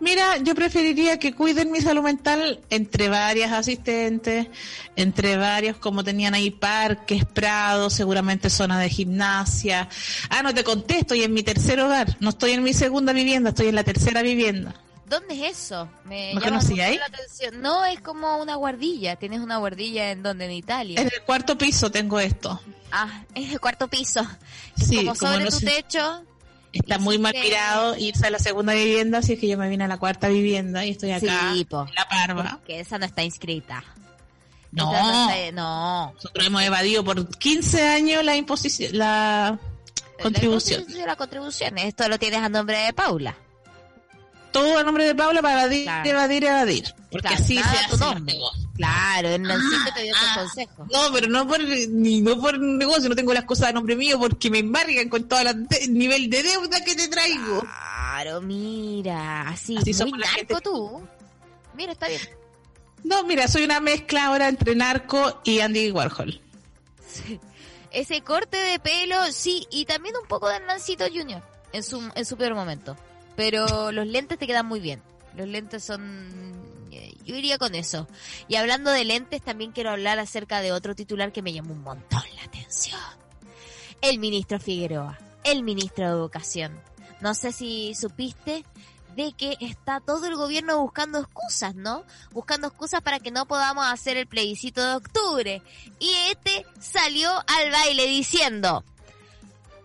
[0.00, 4.48] Mira, yo preferiría que cuiden mi salud mental entre varias asistentes,
[4.96, 9.88] entre varios, como tenían ahí parques, prados, seguramente zona de gimnasia.
[10.28, 13.50] Ah, no te conté, estoy en mi tercer hogar, no estoy en mi segunda vivienda,
[13.50, 14.74] estoy en la tercera vivienda.
[15.06, 15.88] ¿Dónde es eso?
[16.06, 16.96] Me ¿No llama conocí mucho ahí?
[16.96, 17.60] la atención.
[17.60, 19.16] No, es como una guardilla.
[19.16, 20.98] Tienes una guardilla en donde, en Italia.
[20.98, 22.58] En el cuarto piso tengo esto.
[22.90, 24.22] Ah, es el cuarto piso.
[24.78, 25.66] Es Sí, como como sobre no tu sé.
[25.66, 26.22] techo.
[26.72, 29.84] Está muy mal mirado irse a la segunda vivienda, así es que yo me vine
[29.84, 31.86] a la cuarta vivienda y estoy acá, Sí, po.
[31.88, 32.60] en la parva.
[32.66, 33.84] Que esa no está inscrita.
[34.70, 36.12] No, está- no.
[36.14, 39.58] nosotros hemos evadido por 15 años la imposición, la
[40.22, 40.84] contribución.
[40.88, 41.76] La, la contribución.
[41.76, 43.36] Esto lo tienes a nombre de Paula.
[44.50, 46.08] todo a nombre de Paula para evadir, Claro.
[46.10, 46.84] evadir, evadir.
[47.10, 48.38] Porque Claro, así se hace nombre.
[48.76, 50.24] Claro, en Nancito te dio ah.
[50.24, 50.86] ese consejo.
[50.92, 54.18] No, pero no por ni no por negocio, no tengo las cosas a nombre mío
[54.18, 57.60] porque me embargan con todo el nivel de deuda que te traigo.
[57.60, 60.54] Claro, mira, así, Así muy narco gente.
[60.62, 61.02] tú.
[61.74, 62.20] Mira, está bien.
[63.04, 66.40] No, mira, soy una mezcla ahora entre narco y Andy Warhol.
[67.90, 72.24] Ese corte de pelo, sí, y también un poco de Nancito Junior en su, en
[72.24, 72.96] su peor momento.
[73.36, 75.02] Pero los lentes te quedan muy bien.
[75.36, 76.62] Los lentes son...
[77.24, 78.08] Yo iría con eso.
[78.48, 81.82] Y hablando de lentes, también quiero hablar acerca de otro titular que me llamó un
[81.82, 83.00] montón la atención.
[84.00, 86.80] El ministro Figueroa, el ministro de Educación.
[87.20, 88.64] No sé si supiste
[89.14, 92.04] de que está todo el gobierno buscando excusas, ¿no?
[92.32, 95.62] Buscando excusas para que no podamos hacer el plebiscito de octubre.
[95.98, 98.84] Y este salió al baile diciendo,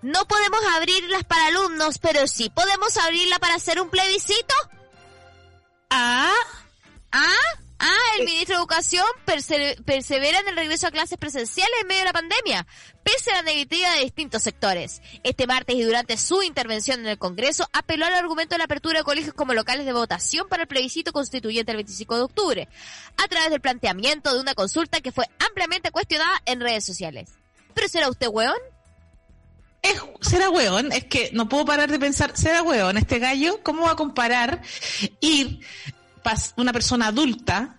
[0.02, 4.56] no podemos abrirlas para alumnos, pero sí podemos abrirla para hacer un plebiscito.
[5.90, 6.34] Ah,
[7.12, 7.34] Ah,
[7.80, 12.02] ah, el ministro de Educación perse- persevera en el regreso a clases presenciales en medio
[12.02, 12.68] de la pandemia,
[13.04, 15.02] pese a la negativa de distintos sectores.
[15.24, 19.00] Este martes y durante su intervención en el Congreso, apeló al argumento de la apertura
[19.00, 22.68] de colegios como locales de votación para el plebiscito constituyente el 25 de octubre,
[23.18, 27.30] a través del planteamiento de una consulta que fue ampliamente cuestionada en redes sociales.
[27.74, 28.58] ¿Pero será usted weón?
[29.84, 33.84] es, será weón, es que no puedo parar de pensar, será weón este gallo, ¿cómo
[33.84, 34.62] va a comparar
[35.22, 35.60] ir
[36.58, 37.78] una persona adulta,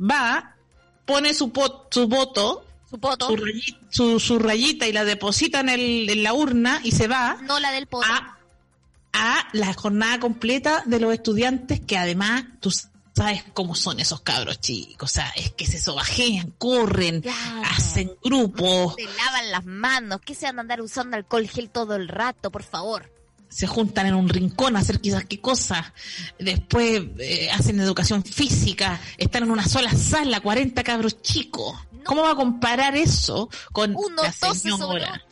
[0.00, 0.54] va,
[1.04, 5.60] pone su, pot- su voto, Su poto, su, rayi- su, su rayita y la deposita
[5.60, 8.06] en, el, en la urna y se va no la del poto.
[8.08, 8.38] a,
[9.12, 12.70] a la jornada completa de los estudiantes que además tú
[13.12, 17.62] sabes cómo son esos cabros chicos, o sea, es que se sobajean, corren, Claro.
[17.76, 18.94] hacen grupos.
[18.96, 22.50] Se lavan las manos, que se van a andar usando alcohol gel todo el rato,
[22.50, 23.12] por favor.
[23.50, 25.92] Se juntan en un rincón a hacer quizás qué cosa,
[26.38, 31.76] después eh, hacen educación física, están en una sola sala, 40 cabros chicos.
[32.04, 35.22] ¿Cómo va a comparar eso con Uno la señora?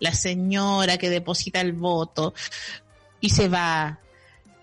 [0.00, 2.34] La señora que deposita el voto
[3.20, 3.98] y se va.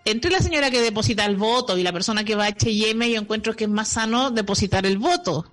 [0.04, 3.20] Entre la señora que deposita el voto y la persona que va a H&M, yo
[3.20, 5.52] encuentro que es más sano depositar el voto.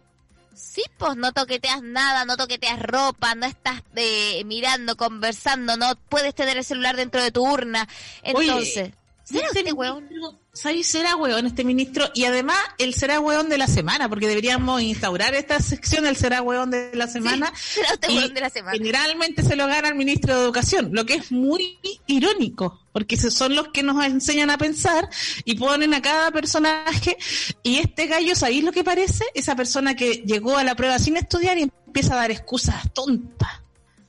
[0.54, 6.34] Sí, pues no toqueteas nada, no toqueteas ropa, no estás eh, mirando, conversando, no puedes
[6.34, 7.88] tener el celular dentro de tu urna.
[8.22, 8.92] Entonces,
[9.24, 10.08] ¿será Este usted weón?
[10.52, 10.86] ¿Sabes?
[10.86, 12.10] Será weón este ministro.
[12.14, 16.42] Y además, el será weón de la semana, porque deberíamos instaurar esta sección del será
[16.42, 17.52] weón de la semana.
[17.56, 18.76] ¿Será usted Y weón de la semana?
[18.76, 23.56] Generalmente se lo gana el ministro de Educación, lo que es muy irónico, porque son
[23.56, 25.08] los que nos enseñan a pensar
[25.44, 27.16] y ponen a cada personaje.
[27.62, 29.24] Y este gallo, ¿sabéis lo que parece?
[29.34, 33.61] Esa persona que llegó a la prueba sin estudiar y empieza a dar excusas tontas.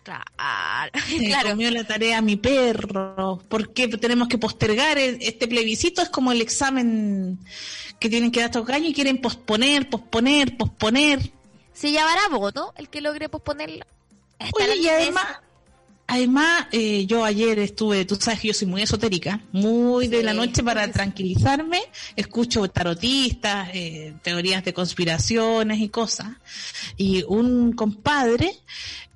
[0.03, 0.91] Claro,
[1.25, 1.49] claro.
[1.51, 3.41] comió la tarea mi perro.
[3.47, 6.01] ¿Por qué tenemos que postergar este plebiscito?
[6.01, 7.39] Es como el examen
[7.99, 11.31] que tienen que dar estos gallos y quieren posponer, posponer, posponer.
[11.73, 13.85] Se llamará voto el que logre posponerlo.
[14.39, 15.25] Oye, y además.
[16.07, 20.23] Además eh, yo ayer estuve, tú sabes que yo soy muy esotérica, muy de Sí.
[20.23, 21.81] la noche para tranquilizarme,
[22.15, 26.27] escucho tarotistas, eh, teorías de conspiraciones y cosas.
[26.97, 28.53] Y un compadre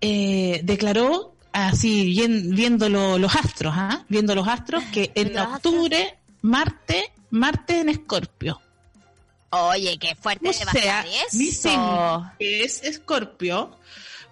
[0.01, 4.05] eh, declaró, así bien- viendo lo- los astros, ¿ah?
[4.09, 8.61] viendo los astros, que en octubre, Marte, Marte en Escorpio.
[9.49, 13.76] Oye, qué fuerte O sea, estar mi signo, que es Escorpio,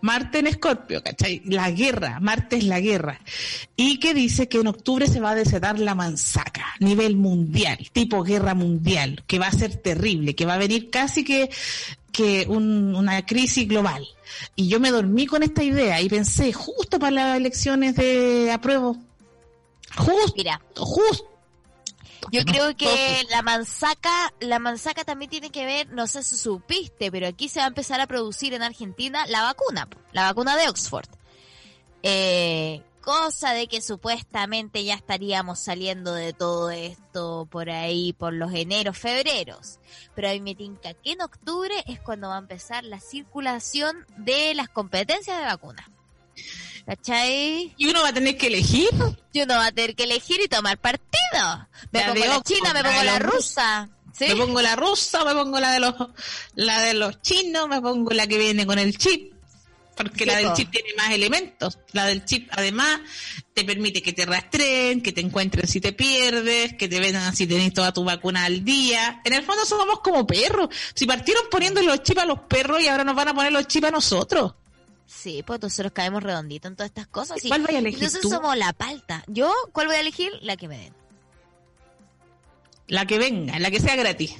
[0.05, 1.41] Marte en Escorpio, ¿cachai?
[1.45, 3.19] La guerra, Marte es la guerra.
[3.75, 8.21] Y que dice que en octubre se va a desatar la manzaca, nivel mundial, tipo
[8.21, 11.49] guerra mundial, que va a ser terrible, que va a venir casi que,
[12.11, 14.07] que un- una crisis global.
[14.55, 18.97] Y yo me dormí con esta idea y pensé, justo para las elecciones de apruebo,
[19.97, 21.25] justo, Mira, justo.
[22.31, 23.25] Yo No, creo que todos.
[23.29, 27.59] la manzaca, la manzaca también tiene que ver, no sé si supiste, pero aquí se
[27.59, 31.07] va a empezar a producir en Argentina la vacuna, la vacuna de Oxford.
[32.03, 38.51] Eh, cosa de que supuestamente ya estaríamos saliendo de todo esto por ahí, por los
[38.53, 39.79] eneros, febreros.
[40.15, 44.05] Pero a mí me tinca que en octubre es cuando va a empezar la circulación
[44.17, 45.89] de las competencias de vacuna.
[46.85, 47.73] ¿Cachai?
[47.77, 48.89] Y uno va a tener que elegir.
[49.33, 51.67] Y uno va a tener que elegir y tomar partido.
[51.91, 53.89] Me La pongo la china, me pongo la rusa.
[54.13, 54.25] ¿Sí?
[54.27, 55.93] Me pongo la rusa, me pongo la de los
[56.53, 59.33] la de los chinos, me pongo la que viene con el chip.
[59.95, 61.79] Porque la del chip tiene más elementos.
[61.93, 62.99] La del chip, además,
[63.53, 67.47] te permite que te rastreen, que te encuentren si te pierdes, que te vendan si
[67.47, 69.21] tenés toda tu vacuna al día.
[69.23, 70.69] En el fondo somos como perros.
[70.93, 73.67] Si partieron poniendo los chips a los perros y ahora nos van a poner los
[73.67, 74.53] chips a nosotros.
[75.05, 77.37] Sí, pues nosotros caemos redonditos en todas estas cosas.
[77.47, 78.29] ¿Cuál vaya a elegir Entonces tú?
[78.29, 79.23] somos la palta.
[79.27, 80.31] ¿Yo cuál voy a elegir?
[80.41, 80.93] La que me den.
[82.87, 84.35] La que venga, la que sea gratis.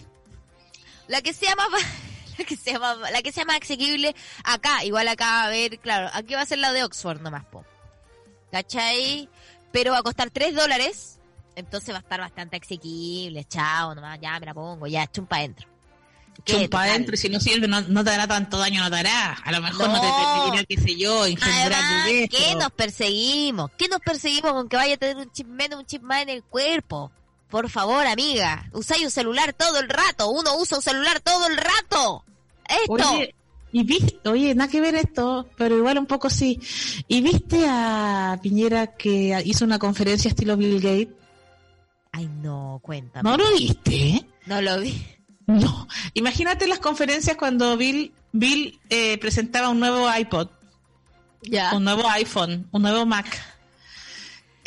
[1.08, 1.68] La que sea más...
[2.38, 6.10] La que, sea más, la que sea más asequible acá, igual acá, a ver, claro,
[6.12, 7.64] aquí va a ser la de Oxford nomás, po.
[8.52, 9.30] ¿Cachai?
[9.72, 11.18] Pero va a costar 3 dólares,
[11.56, 15.70] entonces va a estar bastante asequible, chao, nomás, ya me la pongo, ya, chumpa adentro.
[16.44, 18.98] ¿Qué, Chumpa adentro y si no sirve no, no te hará tanto daño, no te
[18.98, 19.34] hará.
[19.34, 20.02] A lo mejor no, No.
[20.02, 23.72] te permitirá, qué sé yo, engendrar Además, ¿qué nos perseguimos?
[23.78, 26.30] ¿Qué nos perseguimos con que vaya a tener un chip menos, un chip más en
[26.30, 27.12] el cuerpo?
[27.50, 30.30] Por favor, amiga, usáis un celular todo el rato.
[30.30, 32.24] Uno usa un celular todo el rato.
[32.68, 33.12] Esto.
[33.14, 33.36] Oye,
[33.72, 36.60] y viste, oye, nada que ver esto, pero igual un poco sí.
[37.08, 41.10] ¿Y viste a Piñera que hizo una conferencia estilo Bill Gates?
[42.12, 43.30] Ay, no, cuéntame.
[43.30, 44.26] ¿No lo viste?
[44.46, 45.06] No lo vi.
[45.48, 45.88] No.
[46.14, 50.48] Imagínate las conferencias cuando Bill, Bill eh, presentaba un nuevo iPod,
[51.74, 53.42] un nuevo iPhone, un nuevo Mac.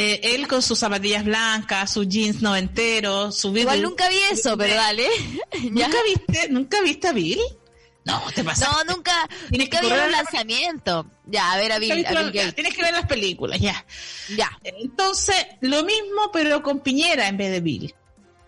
[0.01, 4.57] Eh, él con sus zapatillas blancas, sus jeans noventeros, su Igual Bill- nunca vi eso,
[4.57, 5.09] pero dale.
[5.71, 7.41] ¿Nunca viste, nunca viste a Bill?
[8.05, 8.71] No, te pasa.
[8.85, 11.11] No, nunca, Tienes nunca que vi un lanzamiento.
[11.27, 12.55] Ya, a ver, a Bill, a Bill.
[12.55, 13.85] Tienes que ver las películas, ya.
[14.37, 17.95] Ya, Entonces, lo mismo, pero con Piñera en vez de Bill.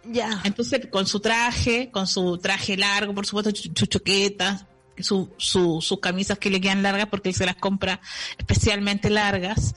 [0.05, 0.41] Ya.
[0.45, 4.67] Entonces, con su traje, con su traje largo, por supuesto, sus su choquetas,
[4.99, 8.01] su, su, sus camisas que le quedan largas porque él se las compra
[8.39, 9.75] especialmente largas,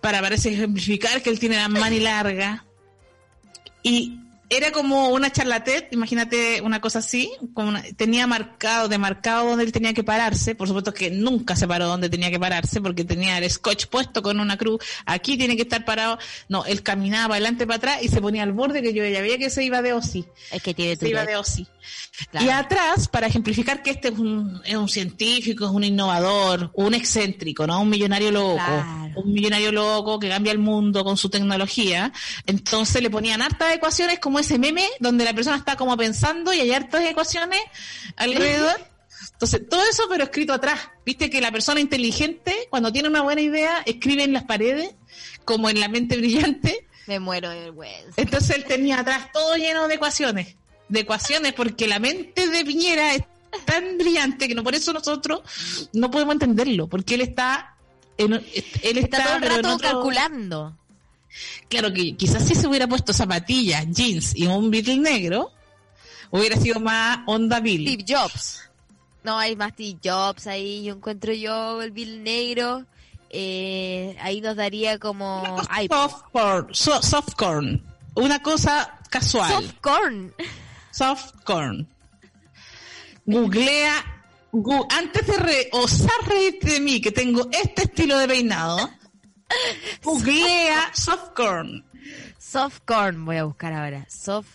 [0.00, 2.64] para parece ejemplificar que él tiene la mani larga.
[3.82, 4.21] Y
[4.56, 9.72] era como una charlatette, imagínate una cosa así, como una- tenía marcado, demarcado donde él
[9.72, 13.38] tenía que pararse, por supuesto que nunca se paró donde tenía que pararse porque tenía
[13.38, 17.66] el scotch puesto con una cruz, aquí tiene que estar parado, no, él caminaba adelante
[17.66, 19.92] para atrás y se ponía al borde que yo ya veía que se iba de
[19.92, 21.66] OSI, Es que tiene se iba de OSI.
[22.30, 22.46] Claro.
[22.46, 26.94] Y atrás, para ejemplificar que este es un, es un científico, es un innovador, un
[26.94, 27.80] excéntrico, ¿no?
[27.80, 28.56] Un millonario loco.
[28.56, 29.20] Claro.
[29.20, 32.12] un millonario loco que cambia el mundo con su tecnología.
[32.46, 36.60] Entonces le ponían hartas ecuaciones como ese meme donde la persona está como pensando y
[36.60, 37.60] hay hartas ecuaciones
[38.16, 38.76] alrededor.
[39.32, 40.80] Entonces, todo eso pero escrito atrás.
[41.04, 44.94] Viste que la persona inteligente, cuando tiene una buena idea, escribe en las paredes,
[45.44, 46.86] como en la mente brillante.
[47.06, 48.12] Me muero de vergüenza.
[48.16, 50.56] Entonces él tenía atrás todo lleno de ecuaciones.
[50.92, 53.22] De ecuaciones, porque la mente de Piñera es
[53.64, 55.40] tan brillante que no por eso nosotros
[55.92, 57.74] no podemos entenderlo, porque él está
[58.18, 60.76] en, él está, Está todo el rato otro- calculando.
[61.68, 65.50] Claro que quizás si se hubiera puesto zapatillas, jeans y un Beatle negro,
[66.30, 67.88] hubiera sido más onda Bill.
[67.88, 68.60] Steve Jobs.
[69.24, 70.84] No, hay más Steve Jobs ahí.
[70.84, 72.84] Yo encuentro yo el Bill Negro.
[73.30, 75.56] Eh, ahí nos daría como...
[75.70, 77.82] Ay, Softcorn, so- softcorn,
[78.14, 79.74] una cosa casual.
[80.92, 81.88] Softcorn.
[81.88, 81.88] Softcorn.
[83.24, 84.04] Googlea,
[84.52, 88.90] gu- antes de re- osar reírte de mí, que tengo este estilo de peinado,
[90.02, 91.84] googlea softcorn.
[92.38, 94.06] Softcorn voy a buscar ahora.
[94.10, 94.48] Soft,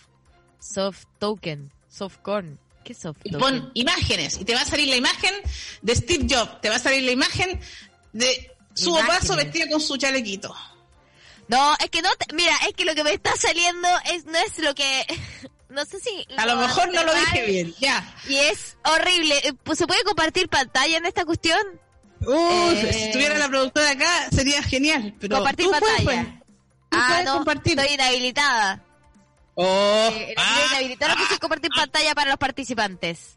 [0.60, 1.72] soft token.
[1.88, 2.58] Softcorn.
[2.84, 3.40] ¿Qué es soft Y token?
[3.60, 5.34] pon imágenes, y te va a salir la imagen
[5.82, 7.60] de Steve Jobs, te va a salir la imagen
[8.12, 10.54] de su paso vestido con su chalequito.
[11.48, 14.36] No, es que no, te- mira, es que lo que me está saliendo es no
[14.38, 15.06] es lo que
[15.70, 18.14] no sé si A lo mejor no lo dije bien, ya.
[18.28, 19.36] Y es horrible.
[19.44, 21.60] Eh, pues, ¿Se puede compartir pantalla en esta cuestión?
[22.26, 22.90] Uh, Eh.
[22.92, 26.40] si estuviera la productora acá sería genial, pero compartir tú pantalla.
[26.90, 27.78] Tú ah, puedes no, compartir.
[27.78, 28.82] estoy inhabilitada.
[29.54, 33.36] Oh, Eh, ah, inhabilitada no puse compartir pantalla para los participantes.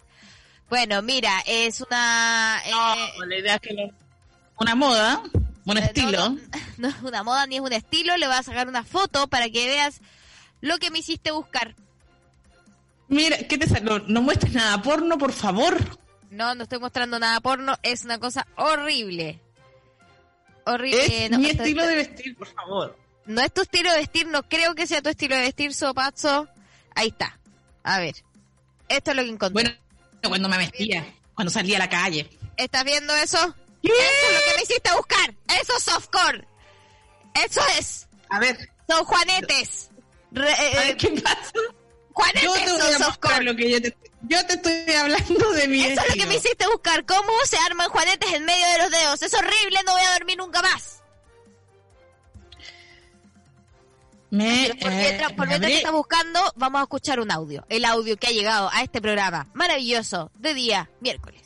[0.69, 3.91] Bueno, mira, es una eh, no, la idea es que lo-
[4.59, 5.21] una moda,
[5.65, 6.29] un estilo.
[6.29, 6.39] No, no,
[6.77, 8.15] no es una moda ni es un estilo.
[8.17, 9.99] Le voy a sacar una foto para que veas
[10.61, 11.75] lo que me hiciste buscar.
[13.11, 13.99] Mira, ¿qué te salió?
[14.07, 15.77] No muestres nada porno, por favor.
[16.29, 17.77] No, no estoy mostrando nada porno.
[17.83, 19.39] Es una cosa horrible.
[20.65, 21.05] Horrible.
[21.05, 22.97] Es Eh, no, mi estilo de vestir, por favor.
[23.25, 24.27] no es tu estilo de vestir.
[24.27, 26.47] No creo que sea tu estilo de vestir, Sopazo.
[26.95, 27.37] Ahí está.
[27.83, 28.15] A ver.
[28.87, 29.53] Esto es lo que encontré.
[29.63, 29.71] Bueno,
[30.27, 32.29] cuando me vestía, cuando salía a la calle.
[32.57, 33.37] ¿Estás viendo eso?
[33.83, 35.33] Eso es lo que me hiciste buscar.
[35.61, 36.47] Eso es softcore.
[37.45, 38.07] Eso es.
[38.29, 39.89] A ver, Son juanetes.
[40.31, 41.51] Re- eh, a ver qué pasa.
[42.11, 43.43] Yo juanetes te voy a softcore.
[43.43, 46.35] lo que yo te, yo te estoy hablando de mi Eso es lo que me
[46.35, 47.05] hiciste buscar.
[47.05, 49.21] ¿Cómo se arman juanetes en medio de los dedos?
[49.21, 51.01] Es horrible, no voy a dormir nunca más.
[54.29, 57.31] Me, Pero por eh, mientras, por me mientras que estás buscando, vamos a escuchar un
[57.31, 57.65] audio.
[57.67, 61.41] El audio que ha llegado a este programa maravilloso de día miércoles.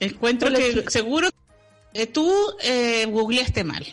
[0.00, 1.28] encuentro Hola, que seguro
[1.92, 2.32] eh, tú
[2.62, 3.86] eh, googleaste mal.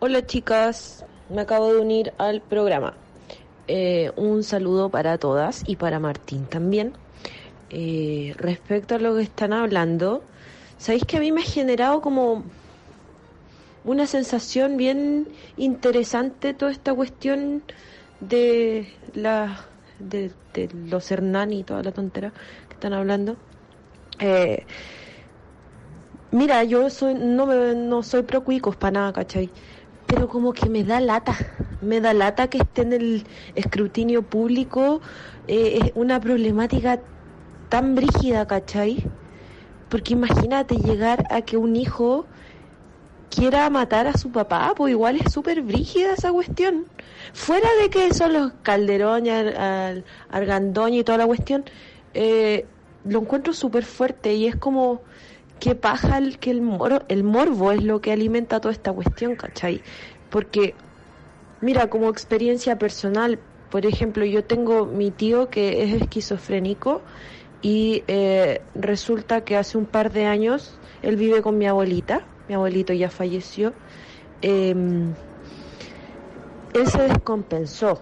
[0.00, 2.94] Hola chicas, me acabo de unir al programa.
[3.66, 6.94] Eh, un saludo para todas y para Martín también.
[7.70, 10.22] Eh, respecto a lo que están hablando,
[10.78, 12.44] sabéis que a mí me ha generado como
[13.84, 17.62] una sensación bien interesante toda esta cuestión
[18.20, 19.66] de la
[19.98, 20.32] de,
[20.88, 22.32] los Hernani y toda la tontera
[22.68, 23.36] que están hablando.
[24.18, 24.64] Eh,
[26.30, 29.48] Mira, yo soy, no, me, no soy pro cuicos para nada, ¿cachai?
[30.08, 31.34] Pero como que me da lata,
[31.80, 35.02] me da lata que esté en el escrutinio público
[35.44, 37.04] eh, es una problemática
[37.68, 39.12] tan brígida, ¿cachai?
[39.88, 42.30] Porque imagínate llegar a que un hijo
[43.28, 46.90] quiera matar a su papá, pues igual es súper brígida esa cuestión.
[47.34, 51.64] Fuera de que son los Calderón, y Ar- Ar- Argandoña y toda la cuestión,
[52.14, 55.04] eh, lo encuentro súper fuerte y es como
[55.60, 59.36] que paja el, que el, moro, el morbo es lo que alimenta toda esta cuestión,
[59.36, 59.82] ¿cachai?
[60.30, 60.74] Porque,
[61.60, 63.38] mira, como experiencia personal,
[63.70, 67.02] por ejemplo, yo tengo mi tío que es esquizofrénico
[67.60, 72.54] y eh, resulta que hace un par de años él vive con mi abuelita, mi
[72.54, 73.74] abuelito ya falleció,
[74.42, 75.14] em,
[76.72, 78.00] él se descompensó,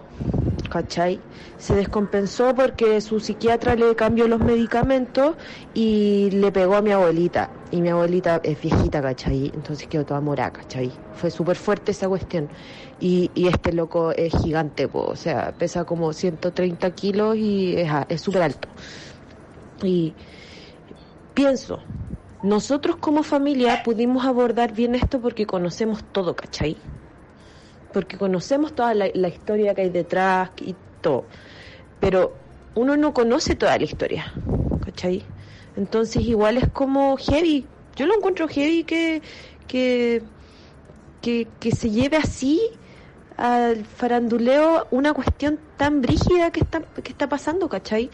[0.69, 1.19] ¿cachai?
[1.57, 5.35] Se descompensó porque su psiquiatra le cambió los medicamentos
[5.73, 7.49] y le pegó a mi abuelita.
[7.71, 9.51] Y mi abuelita es viejita, ¿cachai?
[9.53, 10.91] Entonces quedó toda morada, ¿cachai?
[11.13, 12.49] Fue súper fuerte esa cuestión.
[12.99, 17.75] Y, este loco es gigante, o sea, pesa como 130 kilos y
[18.09, 18.67] es súper alto.
[19.83, 20.15] Y
[21.33, 21.83] pienso,
[22.43, 26.77] nosotros como familia pudimos abordar bien esto porque conocemos todo, ¿cachai?
[27.97, 31.25] Porque conocemos toda la, historia que hay detrás y todo.
[31.99, 32.35] Pero
[32.75, 34.31] uno no conoce toda la historia,
[34.85, 35.23] ¿cachai?
[35.75, 37.65] Entonces igual es como heavy.
[37.95, 39.23] Yo lo encuentro heavy que,
[39.67, 40.21] que,
[41.23, 42.61] que, que se lleve así
[43.35, 48.11] al faranduleo una cuestión tan brígida que está, que está pasando, ¿cachai?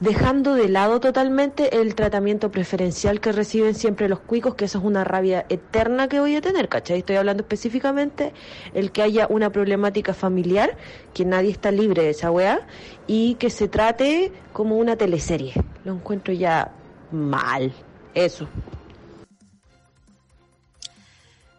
[0.00, 4.84] Dejando de lado totalmente el tratamiento preferencial que reciben siempre los cuicos, que eso es
[4.84, 6.98] una rabia eterna que voy a tener, ¿cachai?
[6.98, 8.32] Estoy hablando específicamente
[8.74, 10.76] el que haya una problemática familiar,
[11.14, 12.66] que nadie está libre de esa weá,
[13.06, 15.54] y que se trate como una teleserie.
[15.84, 16.72] Lo encuentro ya
[17.10, 17.72] mal.
[18.14, 18.48] Eso.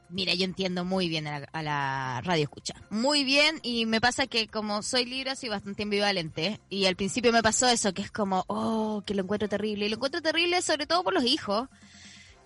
[0.10, 2.76] Mira, yo entiendo muy bien a la, radio escucha.
[2.90, 6.62] Muy bien, y me pasa que como soy libre, soy bastante ambivalente.
[6.70, 9.86] Y al principio me pasó eso, que es como, oh, que lo encuentro terrible.
[9.86, 11.68] Y lo encuentro terrible sobre todo por los hijos.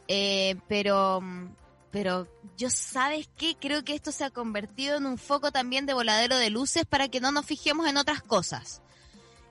[0.07, 1.21] Eh, pero,
[1.91, 5.93] pero yo sabes qué, creo que esto se ha convertido en un foco también de
[5.93, 8.81] voladero de luces para que no nos fijemos en otras cosas.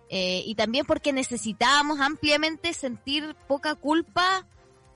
[0.08, 4.44] Eh, y también porque necesitábamos ampliamente sentir poca culpa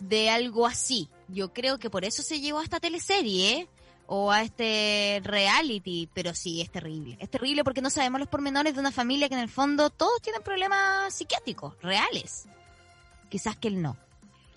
[0.00, 1.08] de algo así.
[1.28, 3.68] Yo creo que por eso se llevó a esta teleserie ¿eh?
[4.06, 7.16] o a este reality, pero sí, es terrible.
[7.20, 10.20] Es terrible porque no sabemos los pormenores de una familia que en el fondo todos
[10.22, 12.44] tienen problemas psiquiátricos, reales.
[13.28, 13.96] Quizás que él no.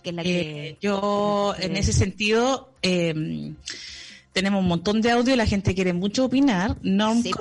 [0.04, 0.70] Que es la que...
[0.70, 3.54] Eh, yo, en ese sentido, eh,
[4.34, 6.78] tenemos un montón de audio la gente quiere mucho opinar.
[6.82, 7.32] Norm Sí,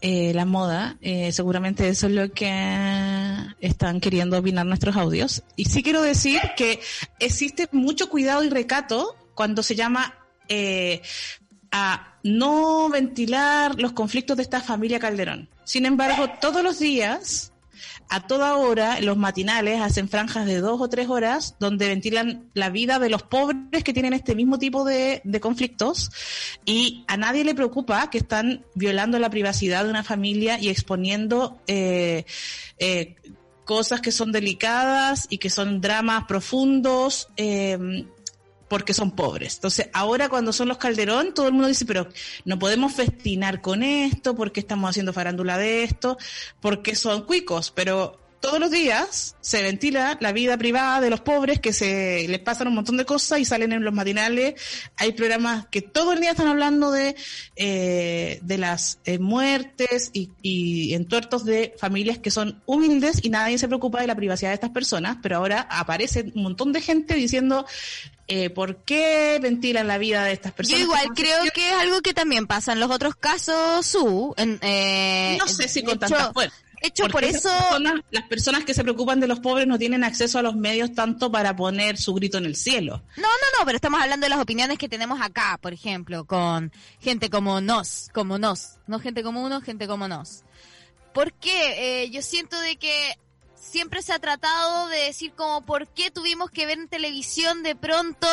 [0.00, 5.42] eh, la moda, eh, seguramente eso es lo que están queriendo opinar nuestros audios.
[5.56, 6.80] Y sí quiero decir que
[7.18, 10.14] existe mucho cuidado y recato cuando se llama
[10.48, 11.02] eh,
[11.72, 15.48] a no ventilar los conflictos de esta familia Calderón.
[15.64, 17.52] Sin embargo, todos los días
[18.08, 22.70] a toda hora, los matinales hacen franjas de dos o tres horas donde ventilan la
[22.70, 26.10] vida de los pobres que tienen este mismo tipo de, de conflictos
[26.64, 31.60] y a nadie le preocupa que están violando la privacidad de una familia y exponiendo
[31.66, 32.24] eh,
[32.78, 33.16] eh,
[33.64, 37.28] cosas que son delicadas y que son dramas profundos.
[37.36, 38.06] Eh,
[38.68, 39.56] porque son pobres.
[39.56, 42.08] Entonces, ahora cuando son los Calderón, todo el mundo dice, pero
[42.44, 46.18] no podemos festinar con esto, porque estamos haciendo farándula de esto,
[46.60, 51.60] porque son cuicos, pero todos los días se ventila la vida privada de los pobres
[51.60, 54.54] que se les pasan un montón de cosas y salen en los matinales.
[54.96, 57.16] Hay programas que todo el día están hablando de,
[57.56, 63.58] eh, de las eh, muertes y, y entuertos de familias que son humildes y nadie
[63.58, 67.14] se preocupa de la privacidad de estas personas, pero ahora aparece un montón de gente
[67.14, 67.66] diciendo
[68.28, 70.82] eh, por qué ventilan la vida de estas Yo personas.
[70.82, 74.34] igual creo que es algo que también pasa en los otros casos, su.
[74.36, 76.54] En, eh, No sé si con tanta fuerza.
[76.80, 77.48] De hecho, por eso...
[77.50, 80.94] personas- las personas que se preocupan de los pobres no tienen acceso a los medios
[80.94, 83.02] tanto para poner su grito en el cielo.
[83.16, 86.70] No, no, no, pero estamos hablando de las opiniones que tenemos acá, por ejemplo, con
[87.00, 90.44] gente como nos, como nos, no gente como uno, gente como nos.
[91.12, 93.18] Porque eh, yo siento de que
[93.68, 97.76] siempre se ha tratado de decir como por qué tuvimos que ver en televisión de
[97.76, 98.26] pronto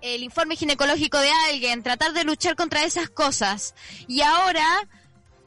[0.00, 3.74] el informe ginecológico de alguien, tratar de luchar contra esas cosas.
[4.06, 4.64] Y ahora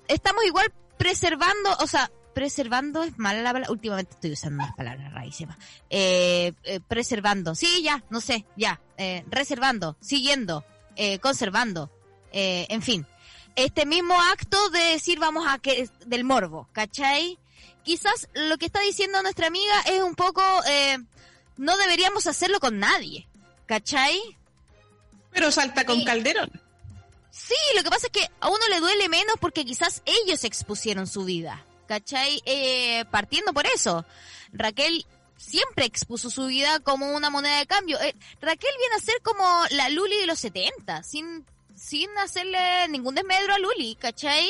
[0.07, 5.11] estamos igual preservando, o sea, preservando es mala la palabra, últimamente estoy usando unas palabras
[5.13, 5.57] rarísimas.
[5.89, 10.65] Eh, eh, preservando, sí, ya, no sé, ya, eh, reservando, siguiendo,
[10.95, 11.89] eh, conservando,
[12.31, 13.05] eh, en fin.
[13.55, 17.39] Este mismo acto de decir vamos a que del morbo, ¿cachai?
[17.84, 20.97] Quizás lo que está diciendo nuestra amiga es un poco, eh,
[21.57, 23.27] no deberíamos hacerlo con nadie,
[23.65, 24.19] ¿cachai?
[25.32, 26.05] Pero salta con Sí.
[26.05, 26.51] Calderón.
[27.32, 31.07] Sí, lo que pasa es que a uno le duele menos porque quizás ellos expusieron
[31.07, 32.41] su vida, ¿cachai?
[32.45, 34.05] Eh, partiendo por eso.
[34.51, 35.05] Raquel
[35.38, 37.99] siempre expuso su vida como una moneda de cambio.
[38.01, 43.15] Eh, Raquel viene a ser como la Luli de los 70, sin, sin hacerle ningún
[43.15, 44.49] desmedro a Luli, ¿cachai?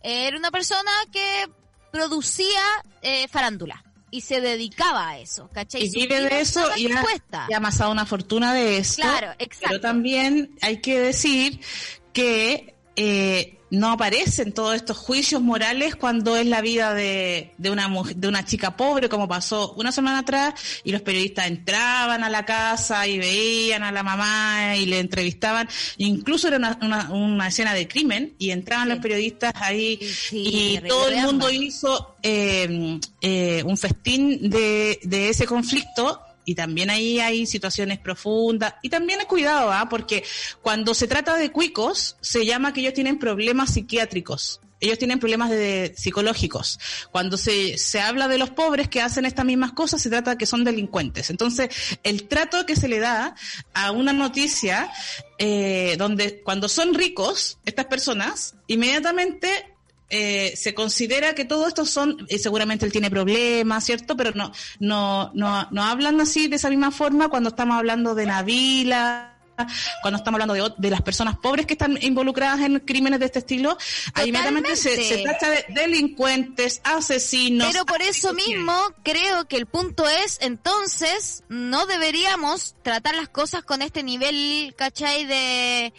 [0.00, 1.48] Era una persona que
[1.92, 2.62] producía
[3.02, 5.84] eh, farándula y se dedicaba a eso, ¿cachai?
[5.84, 7.46] Y vive de eso y ha, expuesta.
[7.48, 9.02] y ha amasado una fortuna de esto.
[9.02, 9.68] Claro, exacto.
[9.68, 11.60] Pero también hay que decir
[12.12, 17.88] que eh, no aparecen todos estos juicios morales cuando es la vida de, de una
[17.88, 20.52] mujer, de una chica pobre, como pasó una semana atrás,
[20.84, 25.68] y los periodistas entraban a la casa y veían a la mamá y le entrevistaban.
[25.96, 28.92] Incluso era una, una, una escena de crimen y entraban Sí.
[28.92, 35.30] los periodistas ahí Sí, y todo el mundo hizo eh, eh, un festín de, de
[35.30, 39.88] ese conflicto y también ahí hay situaciones profundas y también es cuidado, ¿ah?
[39.88, 40.24] porque
[40.60, 44.60] cuando se trata de cuicos se llama que ellos tienen problemas psiquiátricos.
[44.80, 46.80] Ellos tienen problemas de, psicológicos.
[47.12, 50.38] Cuando se, se habla de los pobres que hacen estas mismas cosas, se trata de
[50.38, 51.30] que son delincuentes.
[51.30, 51.68] Entonces,
[52.02, 53.36] el trato que se le da
[53.74, 54.90] a una noticia,
[55.38, 59.71] eh, donde cuando son ricos, estas personas, inmediatamente
[60.14, 64.14] eh, se considera que todo esto son, eh, seguramente él tiene problemas, ¿cierto?
[64.14, 68.26] Pero no, no, no, no hablan así de esa misma forma cuando estamos hablando de
[68.26, 69.38] Navila,
[70.02, 73.38] cuando estamos hablando de, de las personas pobres que están involucradas en crímenes de este
[73.38, 73.78] estilo,
[74.12, 77.68] ahí inmediatamente se, trata de delincuentes, asesinos.
[77.72, 83.64] Pero por eso mismo creo que el punto es, entonces, no deberíamos tratar las cosas
[83.64, 85.24] con este nivel, ¿cachai?
[85.24, 85.94] De,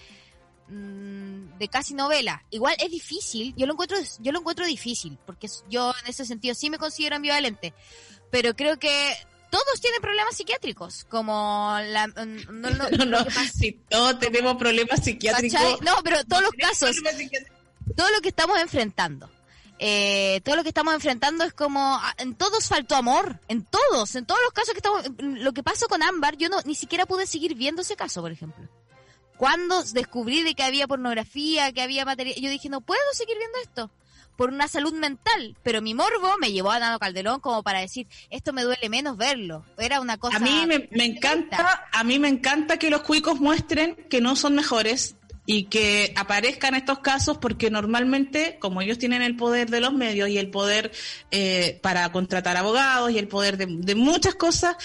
[0.67, 1.22] mm,
[1.63, 2.43] de casi novela.
[2.49, 6.53] Igual es difícil, yo lo encuentro, yo lo encuentro difícil, porque yo en ese sentido
[6.55, 7.73] sí me considero ambivalente,
[8.29, 9.15] pero creo que
[9.49, 15.81] todos tienen problemas psiquiátricos, como la, mm, no, no, No, si todos tenemos problemas psiquiátricos.
[15.81, 16.95] No, pero todos los casos,
[17.95, 19.29] todo lo que estamos enfrentando.
[19.79, 24.15] Eh, todo lo que estamos enfrentando es como ah, en todos faltó amor, en todos,
[24.15, 27.05] en todos los casos que estamos lo que pasó con Ámbar, yo no ni siquiera
[27.05, 28.69] pude seguir viendo ese caso, por ejemplo.
[29.37, 33.57] Cuando descubrí de que había pornografía, que había material, yo dije, no puedo seguir viendo
[33.61, 33.91] esto
[34.35, 38.07] por una salud mental, pero mi morbo me llevó a Nano Calderón como para decir,
[38.29, 39.63] esto me duele menos verlo.
[39.77, 43.39] Era una cosa A mí me, me encanta, a mí me encanta que los cuicos
[43.39, 45.15] muestren que no son mejores
[45.45, 50.29] y que aparezcan estos casos porque normalmente, como ellos tienen el poder de los medios
[50.29, 50.91] y el poder
[51.31, 54.77] eh, para contratar abogados y el poder de, muchas cosas,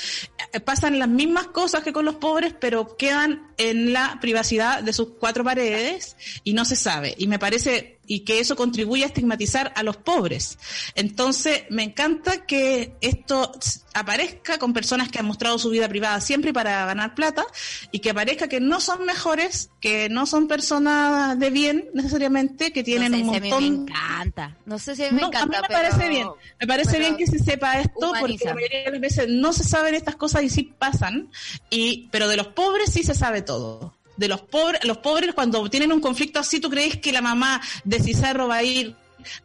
[0.53, 4.93] eh, pasan las mismas cosas que con los pobres, pero quedan en la privacidad de
[4.93, 7.15] sus cuatro paredes y no se sabe.
[7.19, 10.59] Y me parece y que eso contribuye a estigmatizar a los pobres.
[10.97, 13.53] Entonces, me encanta que esto
[13.95, 17.45] aparezca con personas que han mostrado su vida privada siempre para ganar plata
[17.93, 22.83] y que aparezca que no son mejores, que no son personas de bien necesariamente, que
[22.83, 24.57] tienen no sé un si a mí montón me encanta.
[24.65, 26.29] No sé si a mí me no, encanta, a mí me pero- parece bien.
[26.61, 29.53] Me parece pero bien que se sepa esto porque la mayoría de las veces no
[29.53, 31.31] se saben estas cosas y sí pasan.
[31.69, 33.95] Y, pero de los pobres sí se sabe todo.
[34.19, 37.63] De los pobres, los pobres cuando tienen un conflicto así, ¿tú crees que la mamá
[37.85, 38.95] de Cizarro va a ir,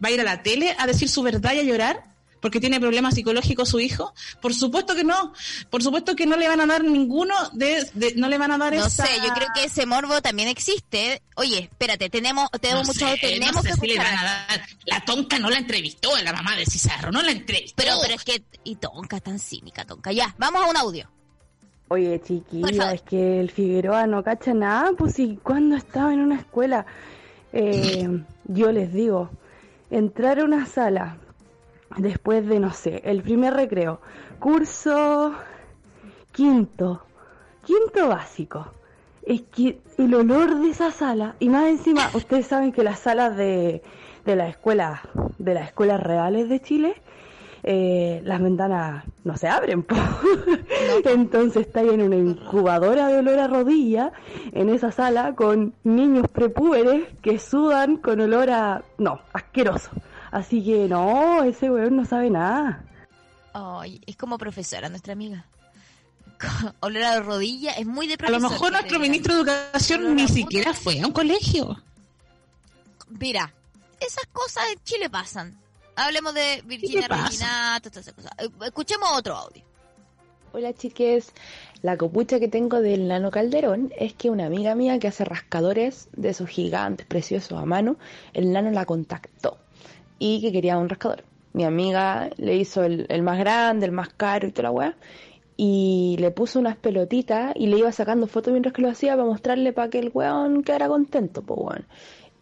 [0.03, 2.03] va a ir a la tele a decir su verdad y a llorar?
[2.41, 4.13] Porque tiene problemas psicológicos su hijo.
[4.41, 5.31] Por supuesto que no.
[5.69, 8.57] Por supuesto que no le van a dar ninguno de, de- no le van a
[8.57, 9.05] dar No esa...
[9.05, 11.21] sé, yo creo que ese morbo también existe.
[11.37, 14.23] Oye, espérate, tenemos, tenemos No mucho, sé, tenemos no sé que si le van a
[14.49, 14.61] dar.
[14.83, 17.75] La tonca no la entrevistó, la mamá de Cizarro, no la entrevistó.
[17.77, 20.11] Pero, pero es que, y Tonka, tan cínica, Tonka.
[20.11, 21.09] Ya, vamos a un audio.
[21.89, 22.93] Oye, Por chiquillo, favor.
[22.95, 26.85] es que el Figueroa no cacha nada, pues si cuando estaba en una escuela,
[27.51, 28.07] eh,
[28.45, 29.29] yo les digo,
[29.91, 31.17] entrar a una sala
[31.97, 33.99] después de, no sé, el primer recreo,
[34.39, 35.33] curso
[36.31, 37.03] quinto,
[37.63, 38.65] quinto básico,
[39.25, 43.37] es que el olor de esa sala, y más encima, ustedes saben que las salas
[43.37, 43.83] de,
[44.25, 45.01] de las escuelas,
[45.37, 46.95] de las escuelas reales de Chile,
[47.63, 49.95] eh, las ventanas no se abren, po.
[51.05, 54.11] entonces está ahí en una incubadora de olor a rodilla,
[54.51, 58.83] en esa sala, con niños prepúberes que sudan con olor a...
[58.97, 59.91] no, asqueroso.
[60.31, 62.83] Así que no, ese weón no sabe nada.
[63.53, 65.45] Ay, es como profesora, nuestra amiga.
[66.81, 70.27] Olor a la rodilla, es muy de A lo mejor nuestro ministro de Educación ni
[70.27, 71.81] siquiera fue a un colegio.
[73.09, 73.53] Mira,
[73.99, 75.62] esas cosas en Chile pasan.
[75.95, 77.07] Hablemos de Virginia?
[77.07, 78.31] Reginato, todas esas cosas.
[78.39, 79.63] Eh, Escuchemos otro audio.
[80.51, 81.33] Hola chiques,
[81.81, 86.09] la copucha que tengo del Nano Calderón es que una amiga mía que hace rascadores
[86.15, 87.97] de esos gigantes preciosos a mano,
[88.33, 89.57] el Nano la contactó
[90.19, 91.23] y que quería un rascador.
[91.53, 94.97] Mi amiga le hizo el, el más grande, el más caro y toda la weá
[95.57, 99.25] y le puso unas pelotitas y le iba sacando fotos mientras que lo hacía para
[99.25, 101.85] mostrarle para que el weón quedara contento, pues weón.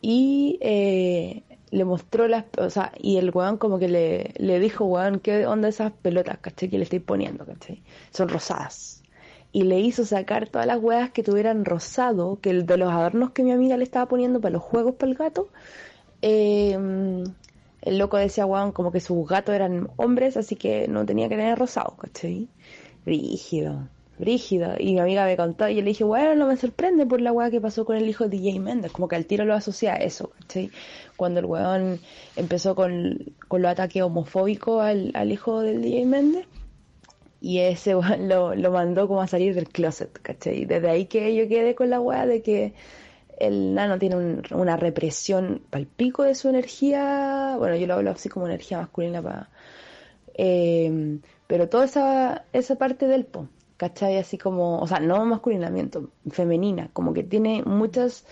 [0.01, 4.85] Y eh, le mostró las, o sea, y el weón como que le, le dijo,
[4.85, 6.69] weón, ¿qué onda esas pelotas, caché?
[6.69, 7.81] Que le estoy poniendo, caché?
[8.11, 9.01] Son rosadas.
[9.53, 13.31] Y le hizo sacar todas las weas que tuvieran rosado, que el de los adornos
[13.31, 15.49] que mi amiga le estaba poniendo para los juegos para el gato,
[16.21, 16.77] eh,
[17.81, 21.35] el loco decía, weón, como que sus gatos eran hombres, así que no tenía que
[21.37, 22.49] tener rosado, ¿cachai?
[23.05, 23.87] Brígido,
[24.21, 24.75] brígido.
[24.79, 27.33] Y mi amiga me contó y yo le dije, bueno, no me sorprende por la
[27.33, 29.95] weá que pasó con el hijo de DJ Méndez, como que al tiro lo asocia
[29.95, 30.71] a eso, ¿cachai?
[31.17, 31.99] Cuando el weón
[32.37, 33.17] empezó con,
[33.49, 36.45] con los ataques homofóbicos al, al hijo del DJ Méndez.
[37.41, 40.63] Y ese weón lo, lo mandó como a salir del closet, ¿cachai?
[40.65, 42.73] Desde ahí que yo quedé con la weá de que
[43.39, 48.29] el nano tiene un- una represión palpico de su energía, bueno, yo lo hablo así
[48.29, 49.49] como energía masculina para...
[50.35, 53.47] Eh, pero toda esa, esa parte del po,
[53.81, 54.17] ¿cachai?
[54.17, 58.27] Así como, o sea, no masculinamiento, femenina, como que tiene muchas,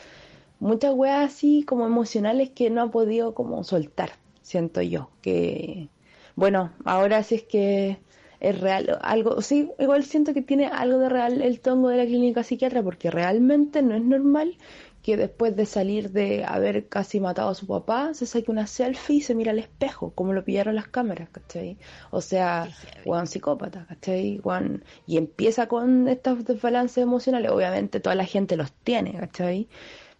[0.60, 4.12] muchas weas así como emocionales que no ha podido como soltar,
[4.43, 5.89] siento yo, que,
[6.36, 7.97] bueno, ahora sí es que
[8.39, 12.06] es real, algo, sí, igual siento que tiene algo de real el tongo de la
[12.06, 14.56] clínica psiquiatra, porque realmente no es normal
[15.04, 19.18] que después de salir de haber casi matado a su papá, se saque una selfie
[19.18, 21.78] y se mira al espejo, como lo pillaron las cámaras, ¿cachai?
[22.12, 22.70] O sea,
[23.06, 24.39] Juan psicópata, ¿cachai?
[24.43, 29.68] Juan, y empieza con estos desbalances emocionales, obviamente toda la gente los tiene, ¿cachai?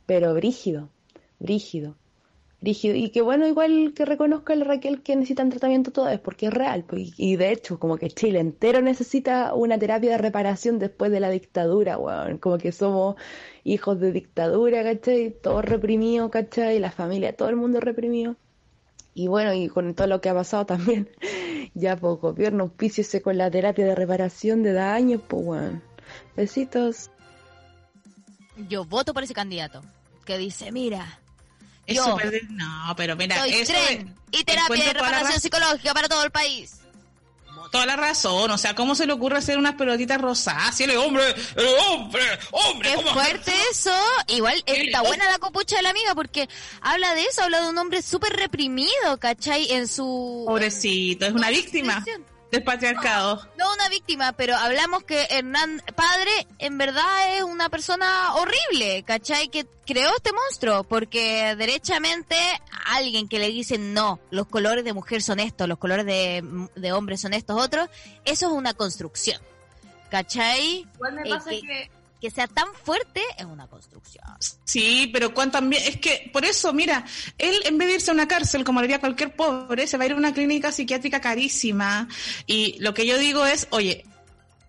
[0.06, 0.90] Pero brígido,
[1.40, 1.96] brígido.
[2.62, 6.54] Y que bueno, igual que reconozca el Raquel que necesitan tratamiento todo es porque es
[6.54, 6.84] real.
[6.84, 11.22] pues, y, de hecho, como que Chile entero necesita una terapia de reparación después de
[11.22, 12.38] la dictadura, weón.
[12.38, 13.16] Como que somos
[13.64, 15.34] hijos de dictadura, ¿cachai?
[15.42, 16.80] Todos reprimidos, ¿cachai?
[16.80, 18.36] La familia, todo el mundo reprimido.
[19.14, 21.10] Y bueno, y con todo lo que ha pasado también,
[21.74, 25.82] ya pues gobierno, auspíciese con la terapia de reparación de daños, pues weón.
[26.36, 27.10] Besitos.
[28.68, 29.82] Yo voto por ese candidato
[30.26, 31.20] que dice, mira,
[31.90, 35.40] Es Yo súper de- No, pero mira, soy eso tren y terapia de la reparación
[35.40, 36.76] psicológica para todo el país.
[37.72, 38.50] toda la razón.
[38.52, 40.20] O sea, ¿cómo se le ocurre hacer unas pelotitas
[40.86, 42.22] él es hombre, es hombre,
[42.52, 42.90] hombre.
[42.90, 43.94] Qué ¿cómo fuerte eso.
[44.28, 46.48] Igual está buena la copucha de la amiga porque
[46.82, 49.72] habla de eso, habla de un hombre súper reprimido, ¿cachai?
[49.72, 50.44] En su...
[50.48, 52.04] Pobrecito, es una víctima
[52.52, 53.48] del patriarcado.
[53.58, 59.50] No una víctima, pero hablamos que Hernán Padre en verdad es una persona horrible, ¿cachai?
[59.50, 62.36] Que creó este monstruo, porque derechamente
[62.88, 66.44] alguien que le dice no, los colores de mujer son estos, los colores de,
[66.76, 67.90] de hombre son estos otros,
[68.26, 69.40] eso es una construcción,
[70.10, 70.88] ¿cachai?
[70.96, 74.26] Igual me Eh, pasa que, que que sea tan fuerte es una construcción.
[74.66, 77.06] Sí, pero cuán también, es que por eso, mira,
[77.38, 80.08] él en vez de irse a una cárcel, como haría cualquier pobre, se va a
[80.08, 82.08] ir a una clínica psiquiátrica carísima.
[82.46, 84.06] Y lo que yo digo es, oye,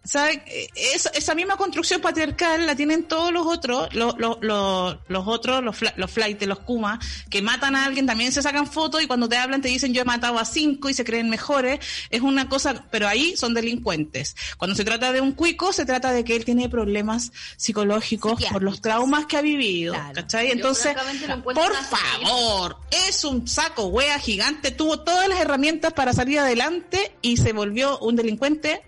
[0.05, 0.43] ¿sabe?
[0.47, 5.27] Eh, Esa, esa misma construcción patriarcal la tienen todos los otros, los, los, los, los
[5.27, 6.99] otros, los, los flights, los kuma,
[7.29, 10.03] que matan a alguien, también se sacan fotos y cuando te hablan te dicen yo
[10.03, 11.81] he matado a cinco y se creen mejores.
[12.11, 14.37] Es una cosa, pero ahí son delincuentes.
[14.57, 18.63] Cuando se trata de un cuico, se trata de que él tiene problemas psicológicos por
[18.63, 20.51] los traumas que ha vivido, ¿cachai?
[20.51, 20.97] Entonces,
[21.43, 22.77] por favor,
[23.09, 27.99] es un saco wea gigante, tuvo todas las herramientas para salir adelante y se volvió
[27.99, 28.83] un delincuente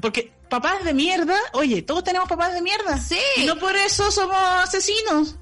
[0.00, 2.98] porque papás de mierda, oye, todos tenemos papás de mierda.
[2.98, 3.18] Sí.
[3.36, 5.36] Y no por eso somos asesinos.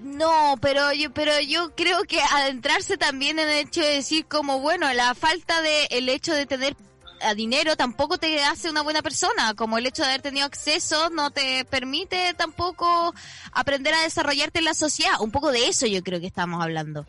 [0.00, 4.60] No, pero yo, pero yo creo que adentrarse también en el hecho de decir como,
[4.60, 6.74] bueno, la falta de, el hecho de tener
[7.22, 11.10] a dinero tampoco te hace una buena persona, como el hecho de haber tenido acceso
[11.10, 13.14] no te permite tampoco
[13.52, 15.20] aprender a desarrollarte en la sociedad.
[15.20, 17.06] Un poco de eso yo creo que estamos hablando.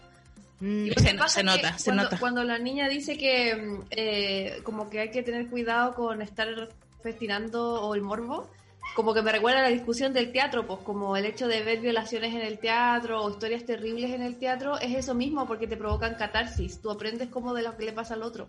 [0.61, 2.19] Mm, Se, pasa nota, se cuando, nota.
[2.19, 6.69] Cuando la niña dice que mm, eh, como que hay que tener cuidado con estar
[7.01, 8.49] festinando o el morbo,
[8.95, 11.79] como que me recuerda a la discusión del teatro, pues como el hecho de ver
[11.79, 15.77] violaciones en el teatro o historias terribles en el teatro, es eso mismo porque te
[15.77, 16.79] provocan catarsis.
[16.81, 18.47] Tú aprendes como de lo que le pasa al otro.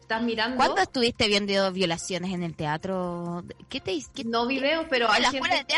[0.00, 0.56] Estás mirando.
[0.56, 3.44] ¿Cuándo estuviste viendo violaciones en el teatro?
[3.68, 5.76] ¿Qué te qué- No videos, pero en hay la gente escuela de que-?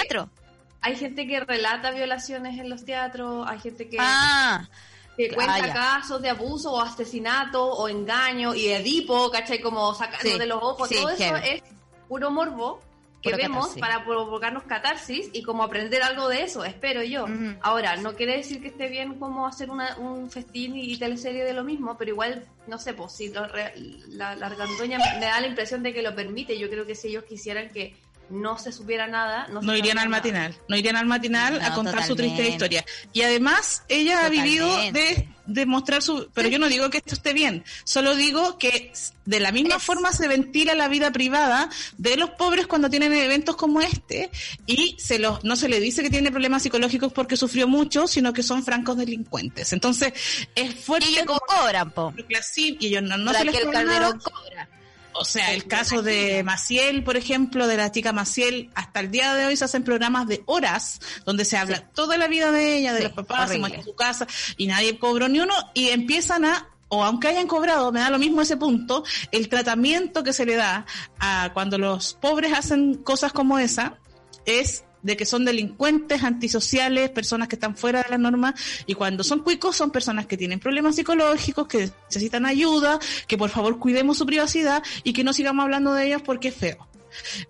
[0.84, 4.68] Hay gente que relata violaciones en los teatros, hay gente que, Ah,
[5.16, 9.60] que cuenta casos de abuso o asesinato o engaño y Edipo, ¿cachai?
[9.60, 10.88] Como sacando Sí, de los ojos.
[10.88, 11.62] sí, Todo eso es
[12.08, 12.80] puro morbo
[13.20, 13.80] que Puro vemos catarsis.
[13.80, 17.26] para provocarnos catarsis y como aprender algo de eso, espero yo.
[17.60, 21.52] Ahora, no quiere decir que esté bien como hacer una, un festín y, teleserie de
[21.52, 23.74] lo mismo, pero igual, no sé, pues si lo re-
[24.08, 26.58] la, la me da la impresión de que lo permite.
[26.58, 27.94] Yo creo que si ellos quisieran que
[28.32, 30.18] no se supiera nada, no, se No irían al nada.
[30.20, 32.84] matinal, no irían al matinal a contar su triste historia.
[33.12, 36.28] Y además, ella ha vivido de, de mostrar su...
[36.32, 38.92] Pero yo no digo que esto esté bien, solo digo que
[39.26, 41.68] de la misma Es- forma se ventila la vida privada
[41.98, 44.30] de los pobres cuando tienen eventos como este
[44.66, 48.32] y se los, no se le dice que tiene problemas psicológicos porque sufrió mucho, sino
[48.32, 49.72] que son francos delincuentes.
[49.72, 50.12] Entonces,
[50.54, 51.40] es fuerte y ellos como...
[51.40, 52.14] cobran, po.
[52.42, 54.68] Sí, y ellos no, no se les cobra.
[55.14, 59.34] O sea, el caso de Maciel, por ejemplo, de la chica Maciel, hasta el día
[59.34, 62.92] de hoy se hacen programas de horas donde se habla toda la vida de ella,
[62.92, 66.44] de Sí, los papás, se muestra su casa y nadie cobró ni uno y empiezan
[66.44, 70.44] a o aunque hayan cobrado, me da lo mismo ese punto, el tratamiento que se
[70.44, 70.84] le da
[71.18, 73.96] a cuando los pobres hacen cosas como esa
[74.44, 78.54] es de que son delincuentes, antisociales, personas que están fuera de la norma,
[78.86, 83.50] y cuando son cuicos son personas que tienen problemas psicológicos, que necesitan ayuda, que por
[83.50, 86.91] favor cuidemos su privacidad y que no sigamos hablando de ellos porque es feo.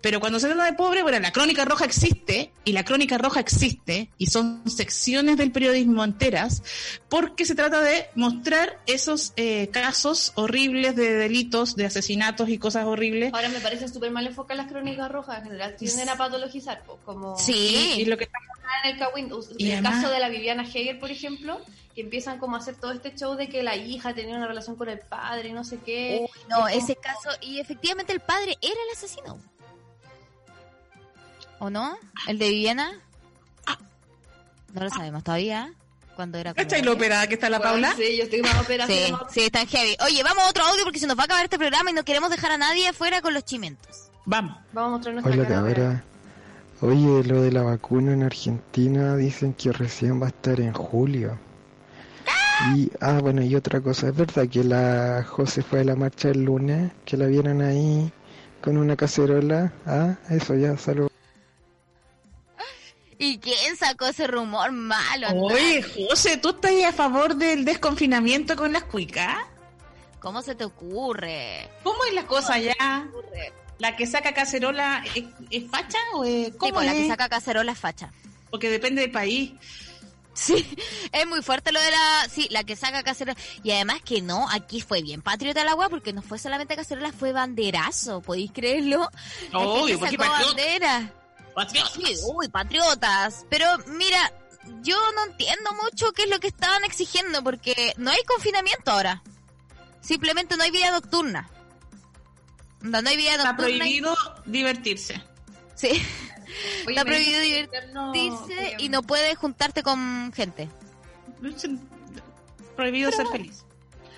[0.01, 3.39] Pero cuando se trata de pobre, bueno, la crónica roja existe, y la crónica roja
[3.39, 6.63] existe, y son secciones del periodismo enteras,
[7.09, 12.85] porque se trata de mostrar esos eh, casos horribles de delitos, de asesinatos y cosas
[12.85, 13.33] horribles.
[13.33, 15.75] Ahora me parece súper mal enfocar las crónicas rojas en general.
[15.77, 17.93] Tienden a patologizar, como Sí.
[17.97, 18.47] Y, y lo que estamos
[18.83, 21.61] en el, Y el además- caso de la Viviana Heger, por ejemplo,
[21.95, 24.75] que empiezan como a hacer todo este show de que la hija tenía una relación
[24.75, 26.19] con el padre y no sé qué.
[26.21, 29.39] Uy, no, Es como- ese caso, y efectivamente el padre era el asesino.
[31.59, 31.97] ¿O no?
[32.27, 32.99] ¿El de Viviana?
[34.73, 35.71] No lo sabemos todavía.
[36.15, 37.93] Cuando era ¿Cachai lo operada que está la Paula?
[37.95, 38.91] Sí, yo estoy más operada.
[38.91, 39.95] Sí, más- sí, está en heavy.
[40.05, 42.03] Oye, vamos a otro audio porque se nos va a acabar este programa y no
[42.03, 44.09] queremos dejar a nadie afuera con los chimentos.
[44.25, 44.57] Vamos.
[44.73, 45.89] Vamos a mostrar nuestra Hola cara operada.
[46.81, 46.91] cabra.
[46.93, 51.39] Oye, lo de la vacuna en Argentina dicen que recién va a estar en julio.
[52.75, 56.29] Y, ah, bueno, y otra cosa, ¿es verdad que la José fue a la marcha
[56.29, 56.91] el lunes?
[57.05, 58.11] Que la vieron ahí
[58.61, 59.73] con una cacerola.
[59.85, 61.09] Ah, eso ya, salud.
[63.17, 65.27] ¿Y quién sacó ese rumor malo?
[65.41, 69.37] Oye, José, ¿tú estás a favor del desconfinamiento con las cuicas?
[70.19, 71.69] ¿Cómo se te ocurre?
[71.83, 73.07] ¿Cómo es la cosa ya?
[73.77, 77.07] ¿La que saca cacerola es, es facha o es Sí, cómo pues la que es?
[77.07, 78.11] saca cacerola es facha.
[78.49, 79.53] Porque depende del país.
[80.33, 80.67] Sí,
[81.11, 82.27] es muy fuerte lo de la...
[82.29, 83.37] Sí, la que saca cacerola.
[83.63, 87.11] Y además que no, aquí fue bien patriota el agua porque no fue solamente cacerola,
[87.13, 88.21] fue banderazo.
[88.21, 89.09] ¿Podéis creerlo?
[89.51, 90.45] La gente sacó patriota.
[90.47, 91.13] bandera.
[91.53, 91.93] Patriotas.
[91.93, 93.45] Sí, uy, patriotas.
[93.49, 94.33] Pero mira,
[94.81, 99.21] yo no entiendo mucho qué es lo que estaban exigiendo porque no hay confinamiento ahora.
[100.01, 101.47] Simplemente no hay vida nocturna.
[102.81, 103.75] No, no hay vida Está nocturna.
[103.75, 104.15] y- prohibido
[104.45, 105.21] divertirse.
[105.75, 106.03] Sí.
[106.85, 110.69] Oye, Está prohibido divertirse que- y no puedes juntarte con gente.
[112.75, 113.65] Prohibido ser feliz.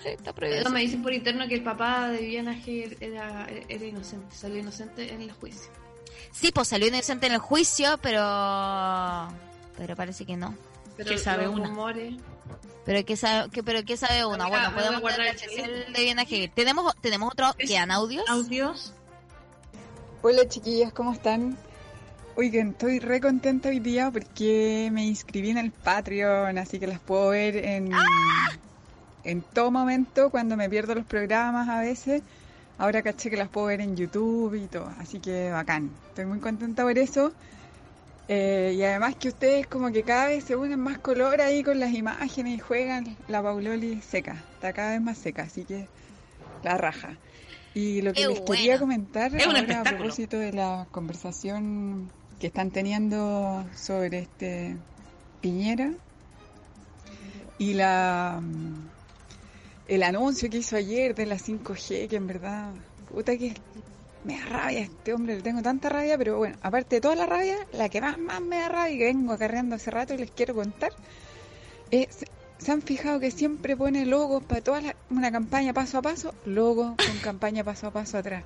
[0.04, 0.34] Sí, está
[0.64, 4.60] No, me dicen por interno que el papá de Viviana G era, era inocente, salió
[4.60, 5.72] inocente en el juicio.
[6.32, 9.28] Sí, pues salió inocente en el juicio, pero
[9.78, 10.54] pero parece que no.
[10.96, 12.16] Pero ¿Qué sabe rumores-
[12.86, 14.44] Pero qué sabe, que, pero qué sabe uno.
[14.44, 16.52] Amiga, Bueno, podemos guardar el de Viena Hegel.
[16.52, 18.24] Tenemos tenemos otro quedan audios.
[18.30, 18.94] Audios.
[20.22, 21.58] Hola chiquillas, ¿cómo están?
[22.38, 27.00] Oigan, estoy re contenta hoy día porque me inscribí en el Patreon, así que las
[27.00, 27.90] puedo ver en,
[29.24, 32.24] en todo momento cuando me pierdo los programas a veces.
[32.78, 35.92] Ahora caché que las puedo ver en YouTube y todo, así que bacán.
[36.10, 37.32] Estoy muy contenta por eso.
[38.28, 41.80] Eh, y además que ustedes como que cada vez se unen más color ahí con
[41.80, 43.16] las imágenes y juegan.
[43.30, 45.88] La Pauloli seca, está cada vez más seca, así que
[46.64, 47.16] la raja.
[47.74, 48.46] Y lo que les bueno.
[48.46, 52.10] quería comentar ahora a propósito de la conversación
[52.40, 54.76] que están teniendo sobre este
[55.42, 55.92] Piñera
[57.58, 58.90] y la mm,
[59.88, 62.72] el anuncio que hizo ayer de la 5G, que en verdad,
[63.12, 63.54] puta que
[64.24, 67.28] me da rabia este hombre, le tengo tanta rabia, pero bueno, aparte de toda la
[67.28, 70.18] rabia, la que más, más me da rabia y que vengo acarreando hace rato y
[70.18, 70.92] les quiero contar,
[71.92, 72.08] es,
[72.58, 76.34] ¿se han fijado que siempre pone logos para toda la- una campaña paso a paso?
[76.46, 78.44] Logo con campaña paso a paso atrás.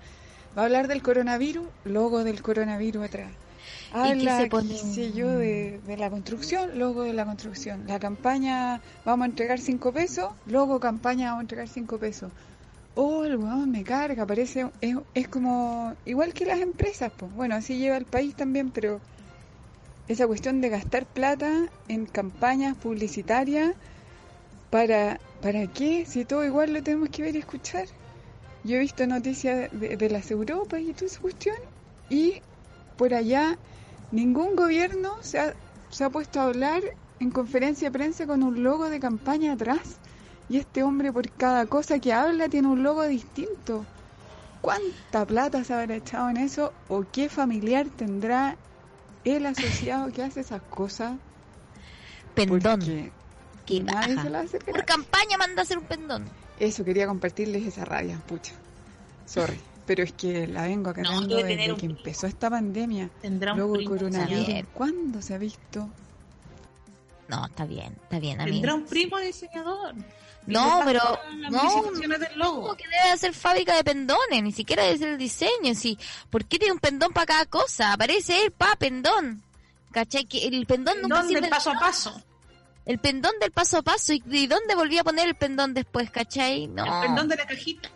[0.57, 3.31] Va a hablar del coronavirus, logo del coronavirus atrás.
[4.17, 4.75] Qué Habla, se qué pone?
[4.75, 7.85] sé yo, de, de la construcción, logo de la construcción.
[7.87, 12.31] La campaña, vamos a entregar cinco pesos, logo campaña, vamos a entregar cinco pesos.
[12.95, 17.31] Oh, el weón me carga, parece, es, es como, igual que las empresas, pues.
[17.33, 19.01] Bueno, así lleva el país también, pero
[20.07, 23.75] esa cuestión de gastar plata en campañas publicitarias,
[24.69, 26.05] ¿para, ¿para qué?
[26.05, 27.87] Si todo igual lo tenemos que ver y escuchar.
[28.63, 31.55] Yo he visto noticias de, de las Europas y toda esa cuestión,
[32.09, 32.41] y
[32.99, 33.57] por allá
[34.11, 35.53] ningún gobierno se ha,
[35.89, 36.83] se ha puesto a hablar
[37.21, 39.95] en conferencia de prensa con un logo de campaña atrás.
[40.49, 43.85] Y este hombre por cada cosa que habla tiene un logo distinto.
[44.59, 46.73] ¿Cuánta plata se habrá echado en eso?
[46.89, 48.57] ¿O qué familiar tendrá
[49.23, 51.13] el asociado que hace esas cosas?
[52.35, 52.81] Pendón.
[53.65, 54.23] Qué nadie baja.
[54.23, 56.25] se lo hace Por campaña manda a hacer un pendón.
[56.59, 58.51] Eso, quería compartirles esa rabia, pucha.
[59.25, 59.68] Sorry.
[59.89, 63.09] Pero es que la vengo cargando tener desde que empezó esta pandemia.
[63.23, 63.95] Tendrá un Luego el primo.
[63.97, 64.45] coronavirus.
[64.45, 64.67] bien.
[64.71, 65.89] ¿Cuándo se ha visto?
[67.27, 68.57] No, está bien, está bien, amigo.
[68.57, 69.95] Tendrá un primo diseñador.
[70.45, 71.01] No, pero
[71.49, 72.61] no, del logo.
[72.61, 74.43] ¿Cómo que debe hacer fábrica de pendones?
[74.43, 75.73] Ni siquiera debe ser el diseño.
[75.73, 75.97] Sí.
[76.29, 77.93] ¿Por qué tiene un pendón para cada cosa?
[77.93, 79.41] Aparece él, pa, pendón.
[79.91, 80.25] ¿Cachai?
[80.25, 82.21] Que el pendón nunca ¿Dónde sirve el paso a paso?
[82.85, 84.13] El pendón del paso a paso.
[84.13, 86.67] ¿Y, y dónde volví a poner el pendón después, cachai?
[86.67, 86.85] No.
[86.85, 87.89] El pendón de la cajita.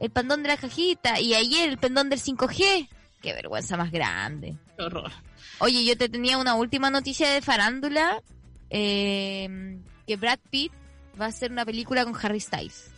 [0.00, 1.20] El pendón de la cajita.
[1.20, 2.88] Y ayer el pendón del 5G.
[3.22, 4.56] Qué vergüenza más grande.
[4.76, 5.10] Qué horror.
[5.58, 8.22] Oye, yo te tenía una última noticia de farándula.
[8.70, 10.72] eh, que Brad Pitt
[11.20, 12.90] va a hacer una película con Harry Styles.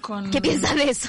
[0.00, 1.08] Con, ¿Qué piensas de eso?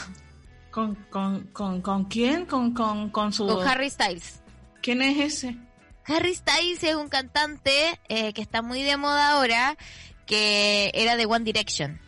[0.72, 2.46] Con, con, con, ¿Con quién?
[2.46, 3.48] Con, con, con su...
[3.48, 4.42] Con Harry Styles.
[4.82, 5.58] ¿Quién es ese?
[6.06, 9.78] Harry Styles es un cantante eh, que está muy de moda ahora,
[10.26, 12.00] que era de One Direction.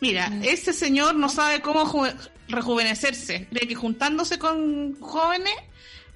[0.00, 2.14] Mira, ese señor no sabe cómo ju-
[2.48, 3.48] rejuvenecerse.
[3.50, 5.54] Cree que juntándose con jóvenes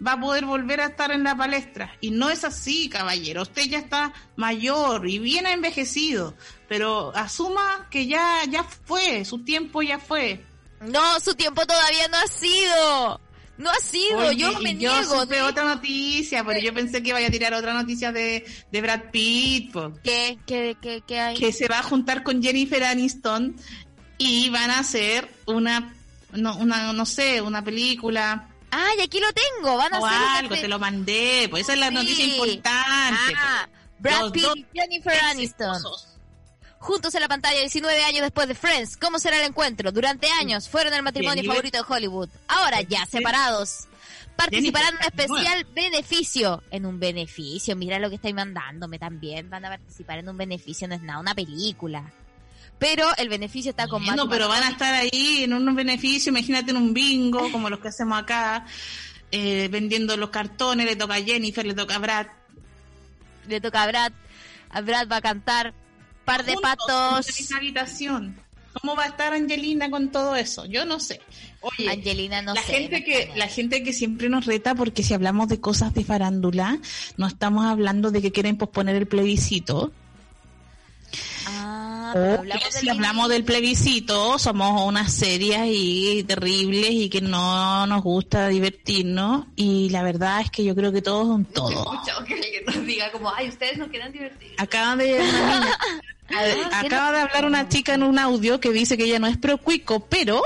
[0.04, 1.96] va a poder volver a estar en la palestra.
[2.00, 3.42] Y no es así, caballero.
[3.42, 6.34] Usted ya está mayor y bien envejecido.
[6.68, 10.44] Pero asuma que ya, ya fue, su tiempo ya fue.
[10.80, 13.20] No, su tiempo todavía no ha sido.
[13.58, 15.20] No ha sido, Oye, yo me yo niego.
[15.22, 18.80] supe de- otra noticia, pero yo pensé que iba a tirar otra noticia de, de
[18.80, 19.92] Brad Pitt, po.
[20.02, 21.36] ¿Qué, qué, qué, qué hay?
[21.36, 23.54] que se va a juntar con Jennifer Aniston
[24.18, 25.94] y van a hacer una,
[26.32, 30.54] no, una, no sé, una película Ay, aquí lo tengo, van a o hacer algo,
[30.56, 31.94] te lo mandé, pues esa es la Sí.
[31.94, 32.64] noticia importante.
[33.36, 33.78] Ah, pues.
[34.00, 35.82] Brad Pitt y Jennifer Aniston.
[36.82, 38.96] Juntos en la pantalla 19 años después de Friends.
[38.96, 39.92] ¿Cómo será el encuentro?
[39.92, 42.28] Durante años fueron el matrimonio favorito de Hollywood.
[42.48, 43.86] Ahora ya separados.
[44.34, 46.60] Participarán en un especial beneficio.
[46.72, 49.48] En un beneficio, mira lo que estáis mandándome también.
[49.48, 52.02] Van a participar en un beneficio, no es nada, una película.
[52.80, 56.72] Pero el beneficio está con No, pero van a estar ahí en unos beneficios, imagínate
[56.72, 58.66] en un bingo, como los que hacemos acá,
[59.30, 62.26] eh, vendiendo los cartones, le toca a Jennifer, le toca a Brad.
[63.46, 64.12] Le toca a Brad.
[64.70, 65.74] A Brad va a cantar
[66.24, 67.52] par de en patos.
[67.56, 68.36] habitación.
[68.80, 70.64] ¿Cómo va a estar Angelina con todo eso?
[70.64, 71.20] Yo no sé.
[71.60, 75.02] Oye, Angelina no la sé, gente no que la gente que siempre nos reta porque
[75.02, 76.78] si hablamos de cosas de farándula,
[77.16, 79.92] no estamos hablando de que quieren posponer el plebiscito.
[82.14, 87.86] Ah, hablamos del si hablamos del plebiscito, somos unas serias y terribles y que no
[87.86, 89.46] nos gusta divertirnos.
[89.56, 91.70] Y la verdad es que yo creo que todo es un He todo.
[91.70, 94.52] escuchado que alguien nos diga como, ay, ustedes no quieren divertir.
[94.58, 95.78] Acaba de, una niña-
[96.70, 99.36] a- acaba de hablar una chica en un audio que dice que ella no es
[99.36, 100.42] procuico, pero,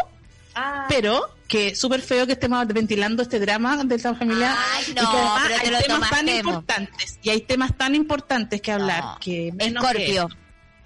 [0.59, 4.57] Ah, pero que súper feo que estemos ventilando este drama del Estado familiar.
[4.75, 7.95] Ay, y no, que además pero te hay temas tan importantes y hay temas tan
[7.95, 9.19] importantes que hablar No.
[9.21, 10.29] que menos Escorpio.
[10.29, 10.35] que-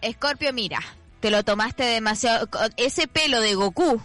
[0.02, 0.80] Escorpio, mira,
[1.20, 2.48] te lo tomaste demasiado.
[2.76, 4.00] Ese pelo de Goku,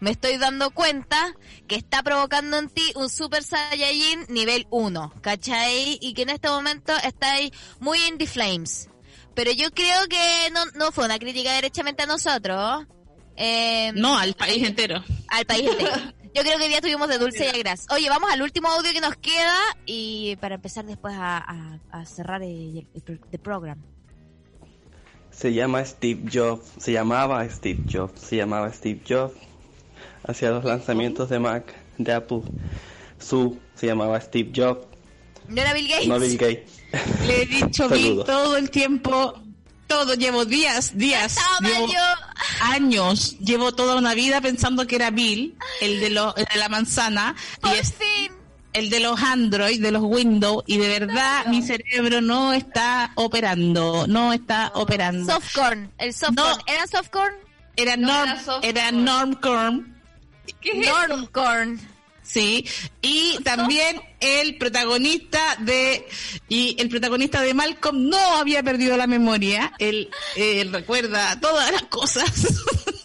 [0.00, 1.34] me estoy dando cuenta
[1.68, 5.98] que está provocando en ti un Super Saiyajin nivel 1, ¿cachai?
[6.00, 7.50] Y que en este momento estáis
[7.80, 8.88] muy in the flames.
[9.34, 12.86] Pero yo creo que no, no fue una crítica derechamente a nosotros.
[13.36, 15.02] Eh, no al país entero.
[15.28, 15.92] al país entero.
[16.32, 17.86] Yo creo que hoy día tuvimos de dulce y a gras.
[17.90, 22.06] Oye, vamos al último audio que nos queda y para empezar después a, a- a
[22.06, 23.82] cerrar el, el, pro- the program.
[25.40, 29.32] Se llama Steve Jobs, se llamaba Steve Jobs, se llamaba Steve Jobs.
[30.28, 32.42] Hacía los lanzamientos de Mac, de Apple.
[33.18, 34.86] Su se llamaba Steve Jobs,
[35.48, 36.08] ¿No era Bill Gates?
[36.08, 36.82] no Bill Gates.
[37.26, 39.32] Le he dicho Bill todo el tiempo,
[39.86, 41.88] todo, llevo días, días, llevo
[42.60, 46.68] años, llevo toda una vida pensando que era Bill, el de, lo, el de la
[46.68, 48.39] manzana, Por y es fin.
[48.72, 54.06] El de los Android, de los Windows, y de verdad mi cerebro no está operando,
[54.06, 55.32] no está operando.
[55.32, 55.90] Softcorn.
[55.98, 56.58] El softcorn.
[56.58, 56.64] No.
[56.72, 57.34] ¿Era softcorn?
[57.76, 58.68] Era No Norm, era softcore.
[58.68, 60.00] era Normcorn,
[60.60, 61.08] ¿qué es eso?
[61.08, 61.80] Normcorn.
[62.22, 62.66] sí,
[63.00, 66.06] y también el protagonista de
[66.48, 71.82] y el protagonista de Malcolm no había perdido la memoria, él, él recuerda todas las
[71.84, 72.30] cosas.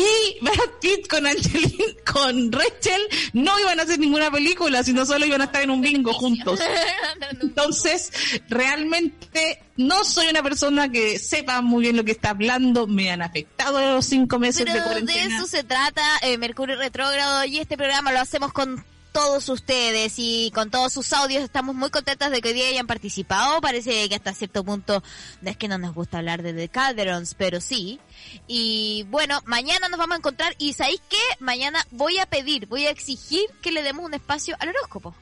[0.00, 3.02] Y Brad Pitt con Angelina, con Rachel
[3.34, 6.58] no iban a hacer ninguna película, sino solo iban a estar en un bingo juntos.
[7.42, 8.10] Entonces,
[8.48, 13.22] realmente no soy una persona que sepa muy bien lo que está hablando, me han
[13.22, 15.36] afectado los cinco meses de Pero de cuarentena.
[15.36, 20.50] eso se trata eh, Mercurio Retrógrado y este programa lo hacemos con todos ustedes y
[20.54, 21.42] con todos sus audios.
[21.44, 23.60] Estamos muy contentas de que hoy día hayan participado.
[23.60, 25.02] Parece que hasta cierto punto
[25.44, 28.00] es que no nos gusta hablar de The Calderons, pero sí.
[28.46, 31.16] Y bueno, mañana nos vamos a encontrar y ¿sabéis qué?
[31.40, 35.14] Mañana voy a pedir, voy a exigir que le demos un espacio al horóscopo.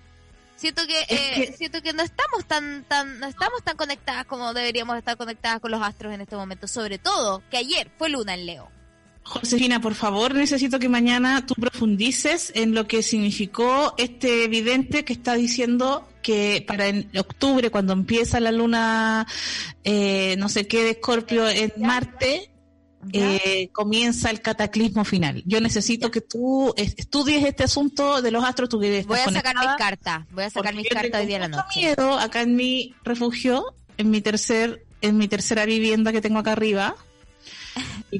[0.56, 4.52] Siento que, eh, que- siento que no estamos tan tan no estamos tan conectadas como
[4.54, 8.34] deberíamos estar conectadas con los astros en este momento, sobre todo que ayer fue luna
[8.34, 8.68] en Leo.
[9.28, 15.12] Josefina, por favor, necesito que mañana tú profundices en lo que significó este evidente que
[15.12, 19.26] está diciendo que para en octubre, cuando empieza la luna,
[19.84, 22.50] eh, no sé qué, de Escorpio en Marte,
[23.12, 25.42] eh, comienza el cataclismo final.
[25.46, 29.24] Yo necesito que tú es- estudies este asunto de los astros, tú que Voy a
[29.30, 31.80] sacar mis cartas, voy a sacar mis cartas hoy día a la noche.
[31.80, 33.64] miedo acá en mi refugio,
[33.98, 36.96] en mi tercer, en mi tercera vivienda que tengo acá arriba.
[38.10, 38.18] Y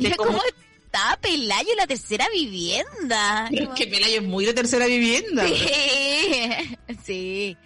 [0.99, 3.47] está Pelayo en la tercera vivienda.
[3.51, 5.47] Pero es que Pelayo es muy de tercera vivienda.
[5.47, 7.57] Sí, sí.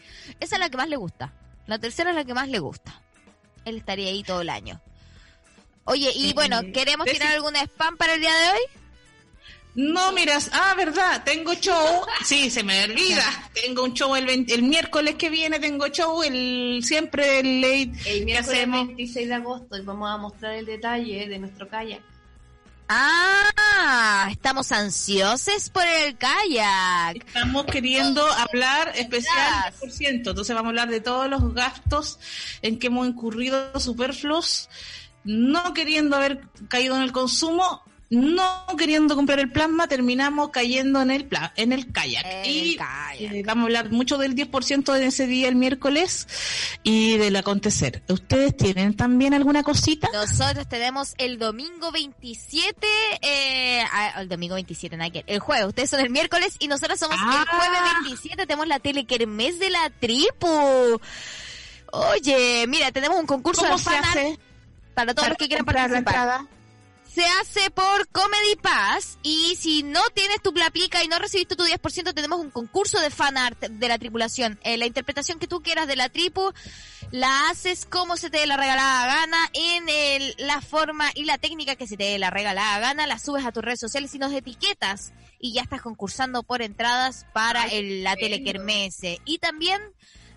[0.40, 1.32] Esa es la que más le gusta.
[1.66, 3.00] La tercera es la que más le gusta.
[3.64, 4.80] Él estaría ahí todo el año.
[5.84, 8.82] Oye, y Eh, bueno, ¿queremos tirar algún spam para el día de hoy?
[9.74, 12.04] No, miras, ah, verdad, tengo show.
[12.24, 13.24] Sí, se me olvida.
[13.54, 18.10] Tengo un show el, 20 el miércoles que viene, tengo show, el siempre el late
[18.10, 18.86] El que miércoles hacemos.
[18.88, 22.02] 26 de agosto y vamos a mostrar el detalle de nuestro kayak.
[22.94, 27.26] Ah, estamos ansiosos por el kayak.
[27.26, 29.80] Estamos queriendo hablar especial Yes.
[29.80, 30.28] 10%.
[30.28, 32.18] Entonces vamos a hablar de todos los gastos
[32.60, 34.68] en que hemos incurrido superfluos,
[35.24, 37.82] no queriendo haber caído en el consumo,
[38.12, 42.26] no queriendo comprar el plasma, terminamos cayendo en el pla en el kayak.
[42.46, 42.76] y
[43.18, 46.28] eh, vamos a hablar mucho del 10% de ese día, el miércoles,
[46.82, 48.02] y del acontecer.
[48.08, 50.08] ¿Ustedes tienen también alguna cosita?
[50.12, 52.86] Nosotros tenemos el domingo 27,
[53.22, 55.66] eh, ah, el domingo 27, nada que- el jueves.
[55.68, 57.46] Ustedes son el miércoles y nosotros somos el Ah.
[57.50, 58.46] jueves 27.
[58.46, 61.00] Tenemos la telekermés de la tripu.
[61.92, 64.38] Oye, mira, tenemos un concurso ¿Cómo de
[64.94, 66.40] para todos para los que quieran participar.
[67.14, 71.64] Se hace por Comedy Pass y si no tienes tu plaplica y no recibiste tu
[71.64, 74.58] 10%, tenemos un concurso de fan art de la tripulación.
[74.64, 76.52] Eh, la interpretación que tú quieras de la tripu
[77.10, 81.36] la haces como se te dé la regalada gana en el- la forma y la
[81.36, 84.18] técnica que se te dé la regalada gana, la subes a tus redes sociales y
[84.18, 89.20] nos etiquetas y ya estás concursando por entradas para Ay, el- la telekermese.
[89.26, 89.82] Y también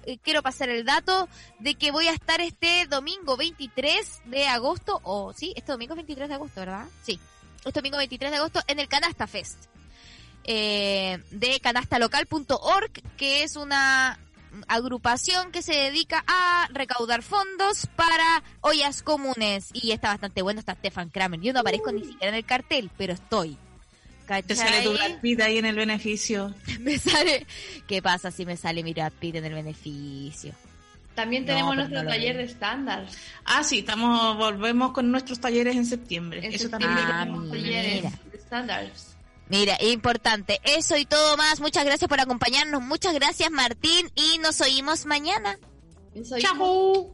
[0.05, 1.27] eh, quiero pasar el dato
[1.59, 5.97] de que voy a estar este domingo 23 de agosto, o sí, este domingo es
[5.97, 6.85] 23 de agosto, ¿verdad?
[7.03, 7.19] Sí,
[7.65, 9.65] este domingo 23 de agosto en el Canasta Fest
[10.45, 14.19] eh, de canastalocal.org, que es una
[14.67, 20.75] agrupación que se dedica a recaudar fondos para ollas comunes y está bastante bueno, está
[20.75, 21.41] Stefan Kramer.
[21.41, 23.57] Yo no aparezco ni siquiera en el cartel, pero estoy.
[24.25, 25.11] Te sale tu ¿Cachai?
[25.11, 26.53] Brad Pitt ahí en el beneficio.
[26.79, 27.45] Me sale.
[27.87, 30.53] ¿Qué pasa si me sale mi Brad Pitt en el beneficio?
[31.15, 33.07] También tenemos nuestro no lo taller de estándar.
[33.45, 36.45] Ah, sí, estamos, volvemos con nuestros talleres en septiembre.
[36.45, 37.15] En Eso septiembre también.
[37.15, 37.81] Ah, tenemos mira.
[37.81, 39.15] talleres de estándares.
[39.47, 40.59] Mira, importante.
[40.63, 41.61] Eso y todo más.
[41.61, 42.81] Muchas gracias por acompañarnos.
[42.81, 44.11] Muchas gracias, Martín.
[44.15, 45.57] Y nos oímos mañana.
[46.39, 47.13] Chau.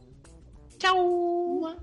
[0.78, 1.76] Chau.